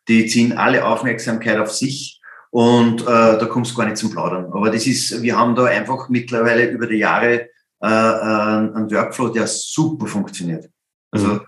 Die 0.08 0.28
ziehen 0.28 0.58
alle 0.58 0.86
Aufmerksamkeit 0.86 1.58
auf 1.58 1.71
sich 1.71 2.21
und 2.52 3.02
äh, 3.02 3.06
da 3.06 3.45
kommst 3.48 3.74
du 3.74 3.78
gar 3.78 3.86
nicht 3.86 3.98
zum 3.98 4.12
Plaudern. 4.12 4.45
Aber 4.54 4.69
das 4.69 4.86
ist, 4.86 5.21
wir 5.21 5.38
haben 5.38 5.56
da 5.56 5.65
einfach 5.65 6.10
mittlerweile 6.10 6.69
über 6.69 6.88
die 6.88 6.98
Jahre 6.98 7.50
äh, 7.82 7.88
einen 7.88 8.91
Workflow, 8.91 9.30
der 9.30 9.48
super 9.48 10.08
funktioniert. 10.08 10.69
Also 11.12 11.41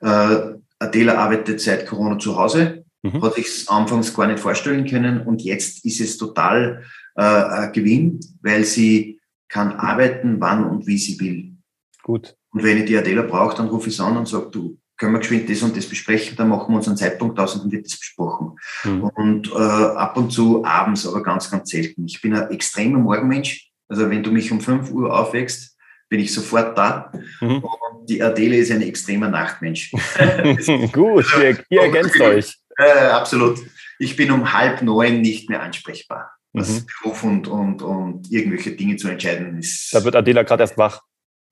äh, 0.00 0.54
Adela 0.78 1.16
arbeitet 1.16 1.60
seit 1.60 1.86
Corona 1.86 2.18
zu 2.18 2.36
Hause, 2.36 2.85
mhm. 3.02 3.22
hat 3.22 3.34
sich 3.34 3.68
anfangs 3.68 4.14
gar 4.14 4.26
nicht 4.26 4.40
vorstellen 4.40 4.86
können 4.86 5.22
und 5.22 5.42
jetzt 5.42 5.84
ist 5.84 6.00
es 6.00 6.18
total 6.18 6.84
äh, 7.16 7.22
ein 7.22 7.72
Gewinn, 7.72 8.20
weil 8.42 8.64
sie 8.64 9.20
kann 9.48 9.72
arbeiten, 9.72 10.40
wann 10.40 10.64
und 10.64 10.86
wie 10.86 10.98
sie 10.98 11.18
will. 11.20 11.56
Gut. 12.02 12.36
Und 12.50 12.62
wenn 12.62 12.78
ich 12.78 12.86
die 12.86 12.96
Adela 12.96 13.22
brauche, 13.22 13.56
dann 13.56 13.68
rufe 13.68 13.88
ich 13.88 13.96
sie 13.96 14.04
an 14.04 14.16
und 14.16 14.28
sage, 14.28 14.48
du, 14.50 14.78
können 14.96 15.12
wir 15.12 15.18
geschwind 15.18 15.48
das 15.50 15.62
und 15.62 15.76
das 15.76 15.86
besprechen, 15.86 16.36
dann 16.36 16.48
machen 16.48 16.72
wir 16.72 16.78
uns 16.78 16.88
einen 16.88 16.96
Zeitpunkt 16.96 17.38
aus 17.38 17.54
und 17.54 17.64
dann 17.64 17.72
wird 17.72 17.86
das 17.86 17.98
besprochen. 17.98 18.56
Mhm. 18.84 19.04
Und 19.04 19.52
äh, 19.52 19.54
ab 19.54 20.16
und 20.16 20.30
zu 20.30 20.64
abends, 20.64 21.06
aber 21.06 21.22
ganz, 21.22 21.50
ganz 21.50 21.70
selten. 21.70 22.06
Ich 22.06 22.20
bin 22.22 22.34
ein 22.34 22.50
extremer 22.50 22.98
Morgenmensch. 22.98 23.70
Also 23.88 24.08
wenn 24.10 24.22
du 24.22 24.32
mich 24.32 24.50
um 24.50 24.60
5 24.60 24.90
Uhr 24.90 25.16
aufwächst, 25.16 25.76
bin 26.08 26.20
ich 26.20 26.32
sofort 26.32 26.76
da. 26.78 27.12
Mhm. 27.40 27.62
Und 27.62 28.08
die 28.08 28.22
Adele 28.22 28.56
ist 28.56 28.70
ein 28.70 28.82
extremer 28.82 29.28
Nachtmensch. 29.28 29.92
Gut, 30.92 31.26
ihr, 31.40 31.58
ihr 31.68 31.82
ergänzt 31.82 32.20
euch. 32.20 32.56
Äh, 32.78 33.08
absolut. 33.08 33.58
Ich 33.98 34.16
bin 34.16 34.30
um 34.30 34.52
halb 34.52 34.82
neun 34.82 35.20
nicht 35.20 35.48
mehr 35.48 35.62
ansprechbar. 35.62 36.32
Was 36.52 36.70
mhm. 36.70 36.86
Beruf 37.02 37.24
und, 37.24 37.48
und, 37.48 37.82
und 37.82 38.30
irgendwelche 38.32 38.72
Dinge 38.72 38.96
zu 38.96 39.08
entscheiden 39.08 39.58
ist. 39.58 39.94
Da 39.94 40.02
wird 40.04 40.16
Adela 40.16 40.42
gerade 40.42 40.62
erst 40.62 40.78
wach. 40.78 41.02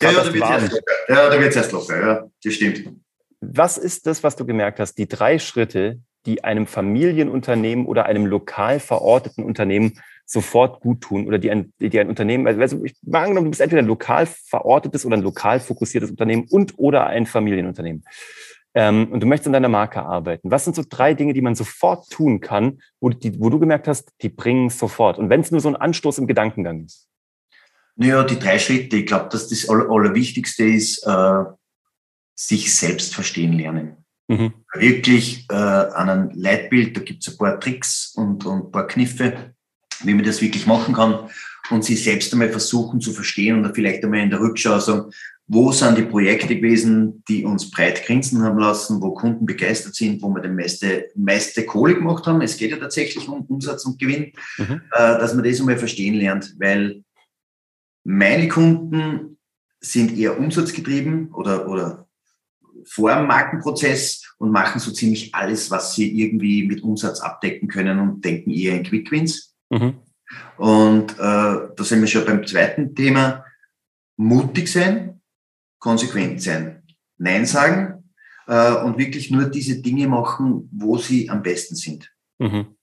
Ja, 0.03 0.11
ja, 0.11 0.25
da 0.25 0.33
wird 0.33 0.43
es 0.45 0.51
erst 0.51 0.73
locker. 0.73 0.85
Ja, 1.09 1.31
da 1.31 1.41
wird 1.41 1.57
erst 1.57 1.73
locker. 1.73 2.01
Ja, 2.01 2.25
das 2.43 2.55
stimmt. 2.55 2.91
Was 3.41 3.79
ist 3.79 4.07
das, 4.07 4.23
was 4.23 4.37
du 4.37 4.47
gemerkt 4.47 4.81
hast? 4.81 4.95
Die 4.95 5.09
drei 5.09 5.39
Schritte, 5.39 6.01
die 6.27 6.43
einem 6.45 6.67
Familienunternehmen 6.67 7.87
oder 7.87 8.07
einem 8.07 8.27
lokal 8.27 8.81
verorteten 8.81 9.45
Unternehmen 9.45 10.01
sofort 10.27 10.81
gut 10.81 11.03
tun 11.03 11.27
oder 11.27 11.39
die 11.39 11.51
ein, 11.51 11.73
die 11.79 12.01
ein 12.01 12.09
Unternehmen, 12.09 12.47
also 12.47 12.83
ich 12.83 12.95
mal 13.03 13.23
angenommen, 13.23 13.47
du 13.47 13.51
bist 13.51 13.61
entweder 13.61 13.83
ein 13.83 13.87
lokal 13.87 14.27
verortetes 14.27 15.05
oder 15.05 15.19
ein 15.19 15.23
lokal 15.23 15.61
fokussiertes 15.61 16.11
Unternehmen 16.11 16.47
und 16.51 16.79
oder 16.79 17.07
ein 17.07 17.27
Familienunternehmen. 17.27 18.05
Ähm, 18.75 19.13
und 19.13 19.21
du 19.21 19.27
möchtest 19.27 19.47
an 19.47 19.53
deiner 19.53 19.69
Marke 19.69 20.03
arbeiten. 20.03 20.51
Was 20.51 20.65
sind 20.65 20.75
so 20.75 20.83
drei 20.89 21.15
Dinge, 21.15 21.33
die 21.33 21.43
man 21.43 21.55
sofort 21.55 22.11
tun 22.11 22.41
kann, 22.41 22.81
wo, 23.01 23.09
die, 23.09 23.39
wo 23.39 23.49
du 23.49 23.61
gemerkt 23.61 23.87
hast, 23.87 24.13
die 24.21 24.29
bringen 24.29 24.69
sofort? 24.69 25.19
Und 25.19 25.31
wenn 25.31 25.41
es 25.41 25.53
nur 25.53 25.61
so 25.61 25.69
ein 25.69 25.77
Anstoß 25.77 26.19
im 26.19 26.27
Gedankengang 26.27 26.85
ist. 26.85 27.09
Naja, 27.97 28.25
die 28.25 28.39
drei 28.39 28.59
Schritte. 28.59 28.97
Ich 28.97 29.07
glaube, 29.07 29.29
dass 29.31 29.49
das 29.49 29.69
Aller, 29.69 29.89
Allerwichtigste 29.89 30.65
ist, 30.65 31.07
äh, 31.07 31.45
sich 32.35 32.75
selbst 32.75 33.15
verstehen 33.15 33.53
lernen. 33.53 34.05
Mhm. 34.27 34.55
Wirklich 34.75 35.47
äh, 35.51 35.55
an 35.55 36.11
einem 36.11 36.31
Leitbild, 36.35 36.97
da 36.97 37.01
gibt 37.01 37.25
es 37.27 37.33
ein 37.33 37.39
paar 37.39 37.61
Tricks 37.61 38.13
und, 38.17 38.45
und 38.45 38.67
ein 38.67 38.71
paar 38.73 38.89
Kniffe, 38.89 39.55
wie 40.03 40.15
man 40.15 40.25
das 40.25 40.41
wirklich 40.41 40.67
machen 40.67 40.95
kann 40.95 41.31
und 41.71 41.85
sich 41.85 42.03
selbst 42.03 42.33
einmal 42.33 42.51
versuchen 42.51 43.01
zu 43.01 43.13
verstehen 43.13 43.65
und 43.65 43.75
vielleicht 43.75 44.03
einmal 44.03 44.21
in 44.21 44.31
der 44.31 44.41
Rückschau 44.41 44.79
sagen, 44.79 45.11
wo 45.47 45.73
sind 45.73 45.99
die 45.99 46.05
Projekte 46.05 46.57
gewesen, 46.57 47.23
die 47.29 47.45
uns 47.45 47.71
breit 47.71 48.05
grinsen 48.05 48.43
haben 48.43 48.59
lassen, 48.59 49.03
wo 49.03 49.13
Kunden 49.13 49.45
begeistert 49.45 49.95
sind, 49.95 50.23
wo 50.23 50.29
wir 50.31 50.41
die 50.41 50.49
meiste, 50.49 51.11
meiste 51.15 51.67
Kohle 51.67 51.95
gemacht 51.95 52.27
haben. 52.27 52.41
Es 52.41 52.57
geht 52.57 52.71
ja 52.71 52.79
tatsächlich 52.79 53.29
um 53.29 53.43
Umsatz 53.43 53.85
und 53.85 53.99
Gewinn, 53.99 54.33
mhm. 54.57 54.81
äh, 54.93 55.19
dass 55.19 55.35
man 55.35 55.45
das 55.45 55.61
einmal 55.61 55.77
verstehen 55.77 56.15
lernt, 56.15 56.55
weil 56.59 57.05
meine 58.05 58.49
Kunden 58.49 59.39
sind 59.81 60.17
eher 60.17 60.39
umsatzgetrieben 60.39 61.33
oder, 61.33 61.69
oder 61.69 62.09
vor 62.87 63.15
dem 63.15 63.27
Markenprozess 63.27 64.35
und 64.39 64.51
machen 64.51 64.81
so 64.81 64.93
ziemlich 64.93 65.35
alles, 65.35 65.71
was 65.71 65.95
sie 65.95 66.21
irgendwie 66.21 66.67
mit 66.67 66.83
Umsatz 66.83 67.21
abdecken 67.21 67.69
können 67.69 67.99
und 67.99 68.25
denken 68.25 68.51
eher 68.51 68.77
in 68.77 68.83
Quickwins. 68.83 69.55
Mhm. 69.71 69.95
Und 70.57 71.13
äh, 71.13 71.17
da 71.19 71.77
sind 71.79 72.01
wir 72.01 72.09
schon 72.09 72.25
beim 72.25 72.47
zweiten 72.47 72.95
Thema. 72.95 73.45
Mutig 74.17 74.69
sein, 74.69 75.13
konsequent 75.85 76.40
sein, 76.40 76.83
Nein 77.18 77.44
sagen 77.44 78.05
äh, 78.47 78.73
und 78.77 78.97
wirklich 78.97 79.31
nur 79.31 79.44
diese 79.44 79.83
Dinge 79.83 80.09
machen, 80.09 80.66
wo 80.73 80.97
sie 80.97 81.29
am 81.29 81.42
besten 81.42 81.75
sind. 81.75 82.11
Mhm. 82.38 82.75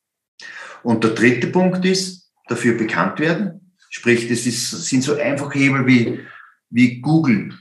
Und 0.83 1.03
der 1.03 1.11
dritte 1.11 1.47
Punkt 1.47 1.83
ist, 1.83 2.31
dafür 2.47 2.77
bekannt 2.77 3.19
werden. 3.19 3.73
Sprich, 3.89 4.29
das 4.29 4.45
ist, 4.45 4.69
sind 4.69 5.03
so 5.03 5.15
einfache 5.15 5.57
Hebel 5.57 5.87
wie, 5.87 6.19
wie 6.69 7.01
Google. 7.01 7.55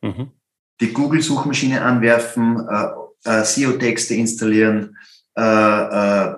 Mhm. 0.00 0.32
Die 0.80 0.92
Google-Suchmaschine 0.92 1.82
anwerfen, 1.82 2.66
äh, 2.66 3.40
äh, 3.40 3.44
SEO-Texte 3.44 4.14
installieren, 4.14 4.96
äh, 5.36 5.42
äh, 5.42 6.36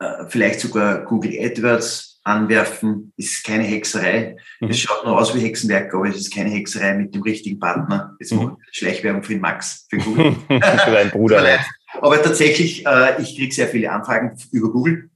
äh, 0.00 0.24
vielleicht 0.28 0.60
sogar 0.60 1.02
Google 1.04 1.32
AdWords 1.40 2.07
anwerfen. 2.24 3.12
ist 3.16 3.44
keine 3.44 3.64
Hexerei. 3.64 4.36
Mhm. 4.60 4.70
Es 4.70 4.78
schaut 4.80 5.04
nur 5.04 5.18
aus 5.18 5.34
wie 5.34 5.40
Hexenwerk, 5.40 5.94
aber 5.94 6.08
es 6.08 6.16
ist 6.16 6.34
keine 6.34 6.50
Hexerei 6.50 6.94
mit 6.94 7.14
dem 7.14 7.22
richtigen 7.22 7.58
Partner. 7.58 8.16
Jetzt 8.20 8.32
mhm. 8.32 8.56
Schleichwerbung 8.72 9.22
für 9.22 9.32
den 9.32 9.40
Max, 9.40 9.86
für 9.88 9.98
Google. 9.98 10.36
für 10.48 10.90
deinen 10.90 11.10
Bruder. 11.12 11.60
aber 12.00 12.22
tatsächlich, 12.22 12.86
äh, 12.86 13.20
ich 13.22 13.36
kriege 13.36 13.54
sehr 13.54 13.68
viele 13.68 13.90
Anfragen 13.90 14.36
über 14.52 14.70
Google 14.70 15.10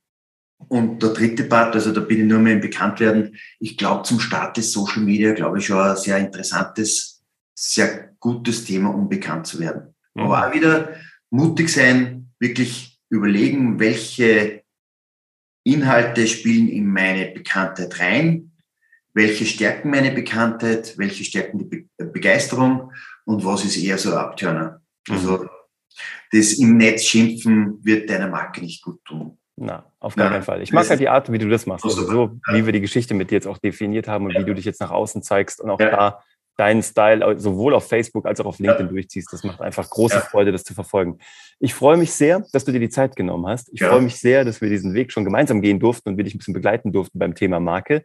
und 0.69 1.03
der 1.03 1.11
dritte 1.11 1.45
Part, 1.45 1.75
also 1.75 1.93
da 1.93 2.01
bin 2.01 2.21
ich 2.21 2.25
nur 2.25 2.39
mehr 2.39 2.55
im 2.55 2.61
Bekanntwerden. 2.61 3.37
Ich 3.59 3.77
glaube, 3.77 4.05
zum 4.05 4.21
Start 4.21 4.57
des 4.57 4.73
Social 4.73 5.03
Media, 5.03 5.33
glaube 5.33 5.59
ich, 5.59 5.67
schon 5.67 5.79
ein 5.79 5.97
sehr 5.97 6.19
interessantes, 6.19 7.23
sehr 7.55 8.11
gutes 8.19 8.65
Thema, 8.65 8.91
um 8.91 9.09
bekannt 9.09 9.47
zu 9.47 9.59
werden. 9.61 9.95
Mhm. 10.15 10.23
Aber 10.23 10.47
auch 10.49 10.55
wieder 10.55 10.95
mutig 11.31 11.69
sein, 11.69 12.31
wirklich 12.39 13.01
überlegen, 13.09 13.79
welche 13.79 14.62
Inhalte 15.65 16.27
spielen 16.27 16.69
in 16.69 16.87
meine 16.87 17.27
Bekanntheit 17.27 18.01
rein, 18.01 18.53
welche 19.15 19.45
stärken 19.45 19.91
meine 19.91 20.11
Bekanntheit, 20.11 20.95
welche 20.99 21.25
stärken 21.25 21.59
die 21.59 21.65
Be 21.65 21.85
Begeisterung 22.13 22.93
und 23.25 23.45
was 23.45 23.65
ist 23.65 23.77
eher 23.77 23.97
so 23.97 24.15
Abtörner. 24.15 24.81
Also 25.09 25.39
mhm. 25.39 25.49
das 26.33 26.55
im 26.55 26.77
Netz 26.77 27.05
schimpfen 27.05 27.79
wird 27.85 28.11
deiner 28.11 28.29
Marke 28.29 28.61
nicht 28.61 28.83
gut 28.83 29.05
tun. 29.05 29.39
Na, 29.57 29.85
auf 30.01 30.17
gar 30.17 30.31
keinen 30.31 30.43
Fall. 30.43 30.63
Ich 30.63 30.73
mag 30.73 30.89
halt 30.89 30.99
die 30.99 31.09
Art, 31.09 31.31
wie 31.31 31.39
du 31.39 31.49
das 31.49 31.67
machst. 31.67 31.85
Also 31.85 32.07
so, 32.07 32.41
wie 32.51 32.67
wir 32.67 32.73
die 32.73 32.81
Geschichte 32.81 33.15
mit 33.15 33.31
dir 33.31 33.37
jetzt 33.37 33.47
auch 33.47 33.59
definiert 33.59 34.09
haben 34.09 34.27
und 34.27 34.35
wie 34.35 34.45
du 34.45 34.55
dich 34.55 34.65
jetzt 34.65 34.81
nach 34.81 34.91
außen 34.91 35.23
zeigst 35.23 35.61
und 35.61 35.71
auch 35.71 35.79
da 35.79 36.23
deinen 36.63 36.83
Style 36.85 37.41
sowohl 37.41 37.75
auf 37.75 37.89
Facebook 37.89 38.25
als 38.25 38.41
auch 38.41 38.47
auf 38.47 38.61
LinkedIn 38.61 38.89
durchziehst. 38.89 39.33
Das 39.33 39.43
macht 39.43 39.61
einfach 39.61 39.91
große 39.91 40.21
Freude, 40.21 40.53
das 40.53 40.63
zu 40.63 40.75
verfolgen. 40.75 41.19
Ich 41.59 41.75
freue 41.75 41.97
mich 41.97 42.13
sehr, 42.13 42.45
dass 42.53 42.65
du 42.65 42.71
dir 42.71 42.79
die 42.79 42.89
Zeit 42.89 43.17
genommen 43.17 43.49
hast. 43.49 43.69
Ich 43.73 43.83
freue 43.83 44.01
mich 44.01 44.21
sehr, 44.21 44.45
dass 44.45 44.61
wir 44.61 44.69
diesen 44.69 44.95
Weg 44.95 45.11
schon 45.11 45.25
gemeinsam 45.25 45.61
gehen 45.61 45.81
durften 45.81 46.11
und 46.11 46.17
wir 46.19 46.25
dich 46.25 46.37
ein 46.37 46.39
bisschen 46.39 46.55
begleiten 46.55 46.93
durften 46.93 47.19
beim 47.19 47.35
Thema 47.35 47.59
Marke. 47.59 48.05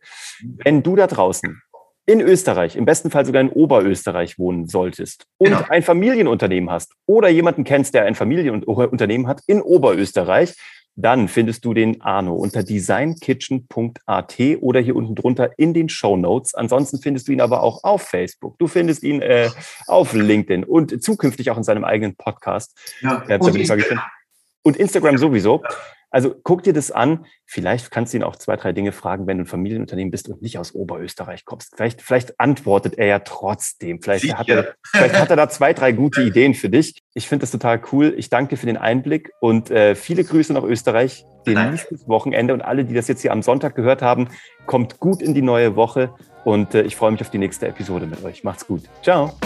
Wenn 0.63 0.81
du 0.81 0.95
da 0.95 1.05
draußen 1.05 1.61
in 2.07 2.19
Österreich, 2.19 2.75
im 2.75 2.85
besten 2.85 3.11
Fall 3.11 3.25
sogar 3.25 3.41
in 3.41 3.49
Oberösterreich 3.49 4.39
wohnen 4.39 4.67
solltest 4.67 5.27
und 5.37 5.49
genau. 5.49 5.65
ein 5.69 5.83
Familienunternehmen 5.83 6.71
hast 6.71 6.93
oder 7.05 7.29
jemanden 7.29 7.63
kennst, 7.63 7.93
der 7.93 8.05
ein 8.05 8.15
Familienunternehmen 8.15 9.27
hat 9.27 9.41
in 9.45 9.61
Oberösterreich, 9.61 10.55
dann 10.97 11.27
findest 11.27 11.63
du 11.63 11.75
den 11.75 12.01
Arno 12.01 12.33
unter 12.33 12.63
designkitchen.at 12.63 14.36
oder 14.60 14.79
hier 14.79 14.95
unten 14.95 15.13
drunter 15.13 15.51
in 15.57 15.73
den 15.75 15.89
Show 15.89 16.17
Notes. 16.17 16.55
Ansonsten 16.55 16.99
findest 16.99 17.27
du 17.27 17.31
ihn 17.31 17.41
aber 17.41 17.62
auch 17.62 17.83
auf 17.83 18.01
Facebook. 18.01 18.57
Du 18.57 18.67
findest 18.67 19.03
ihn 19.03 19.21
äh, 19.21 19.49
auf 19.86 20.13
LinkedIn 20.13 20.63
und 20.63 21.03
zukünftig 21.03 21.51
auch 21.51 21.57
in 21.57 21.63
seinem 21.63 21.83
eigenen 21.83 22.15
Podcast. 22.15 22.75
Ja, 23.01 23.23
äh, 23.27 23.38
und, 23.38 23.55
Instagram. 23.55 23.99
und 24.63 24.75
Instagram 24.77 25.17
sowieso. 25.19 25.62
Also 26.17 26.34
guck 26.41 26.63
dir 26.63 26.73
das 26.73 26.89
an. 26.89 27.27
Vielleicht 27.45 27.91
kannst 27.91 28.12
du 28.12 28.17
ihn 28.17 28.23
auch 28.23 28.36
zwei, 28.38 28.56
drei 28.56 28.73
Dinge 28.73 28.91
fragen, 28.91 29.27
wenn 29.27 29.38
du 29.38 29.43
ein 29.43 29.45
Familienunternehmen 29.45 30.10
bist 30.10 30.27
und 30.27 30.41
nicht 30.41 30.58
aus 30.58 30.73
Oberösterreich 30.73 31.45
kommst. 31.45 31.75
Vielleicht, 31.75 32.01
vielleicht 32.01 32.39
antwortet 32.39 32.97
er 32.97 33.06
ja 33.06 33.19
trotzdem. 33.19 34.01
Vielleicht 34.01 34.36
hat, 34.36 34.49
er, 34.49 34.73
vielleicht 34.84 35.13
hat 35.13 35.30
er 35.30 35.36
da 35.36 35.47
zwei, 35.47 35.73
drei 35.73 35.91
gute 35.91 36.23
Ideen 36.23 36.56
für 36.56 36.69
dich. 36.69 37.03
Ich 37.13 37.27
finde 37.27 37.43
das 37.43 37.51
total 37.51 37.80
cool. 37.91 38.15
Ich 38.17 38.32
danke 38.32 38.56
dir 38.56 38.58
für 38.58 38.65
den 38.65 38.77
Einblick 38.77 39.30
und 39.41 39.69
äh, 39.69 39.93
viele 39.93 40.23
Grüße 40.23 40.53
nach 40.53 40.63
Österreich. 40.63 41.23
Genießt 41.45 41.91
das 41.91 42.08
Wochenende 42.08 42.56
und 42.56 42.63
alle, 42.63 42.84
die 42.84 42.95
das 42.95 43.08
jetzt 43.08 43.21
hier 43.21 43.32
am 43.32 43.43
Sonntag 43.43 43.75
gehört 43.75 44.01
haben, 44.01 44.27
kommt 44.65 44.99
gut 44.99 45.21
in 45.21 45.36
die 45.36 45.43
neue 45.43 45.75
Woche 45.75 46.10
und 46.45 46.73
äh, 46.73 46.82
ich 46.82 46.95
freue 46.95 47.12
mich 47.12 47.21
auf 47.21 47.30
die 47.30 47.38
nächste 47.38 47.67
Episode 47.67 48.08
mit 48.08 48.23
euch. 48.23 48.43
Macht's 48.43 48.65
gut. 48.65 48.82
Ciao. 49.03 49.38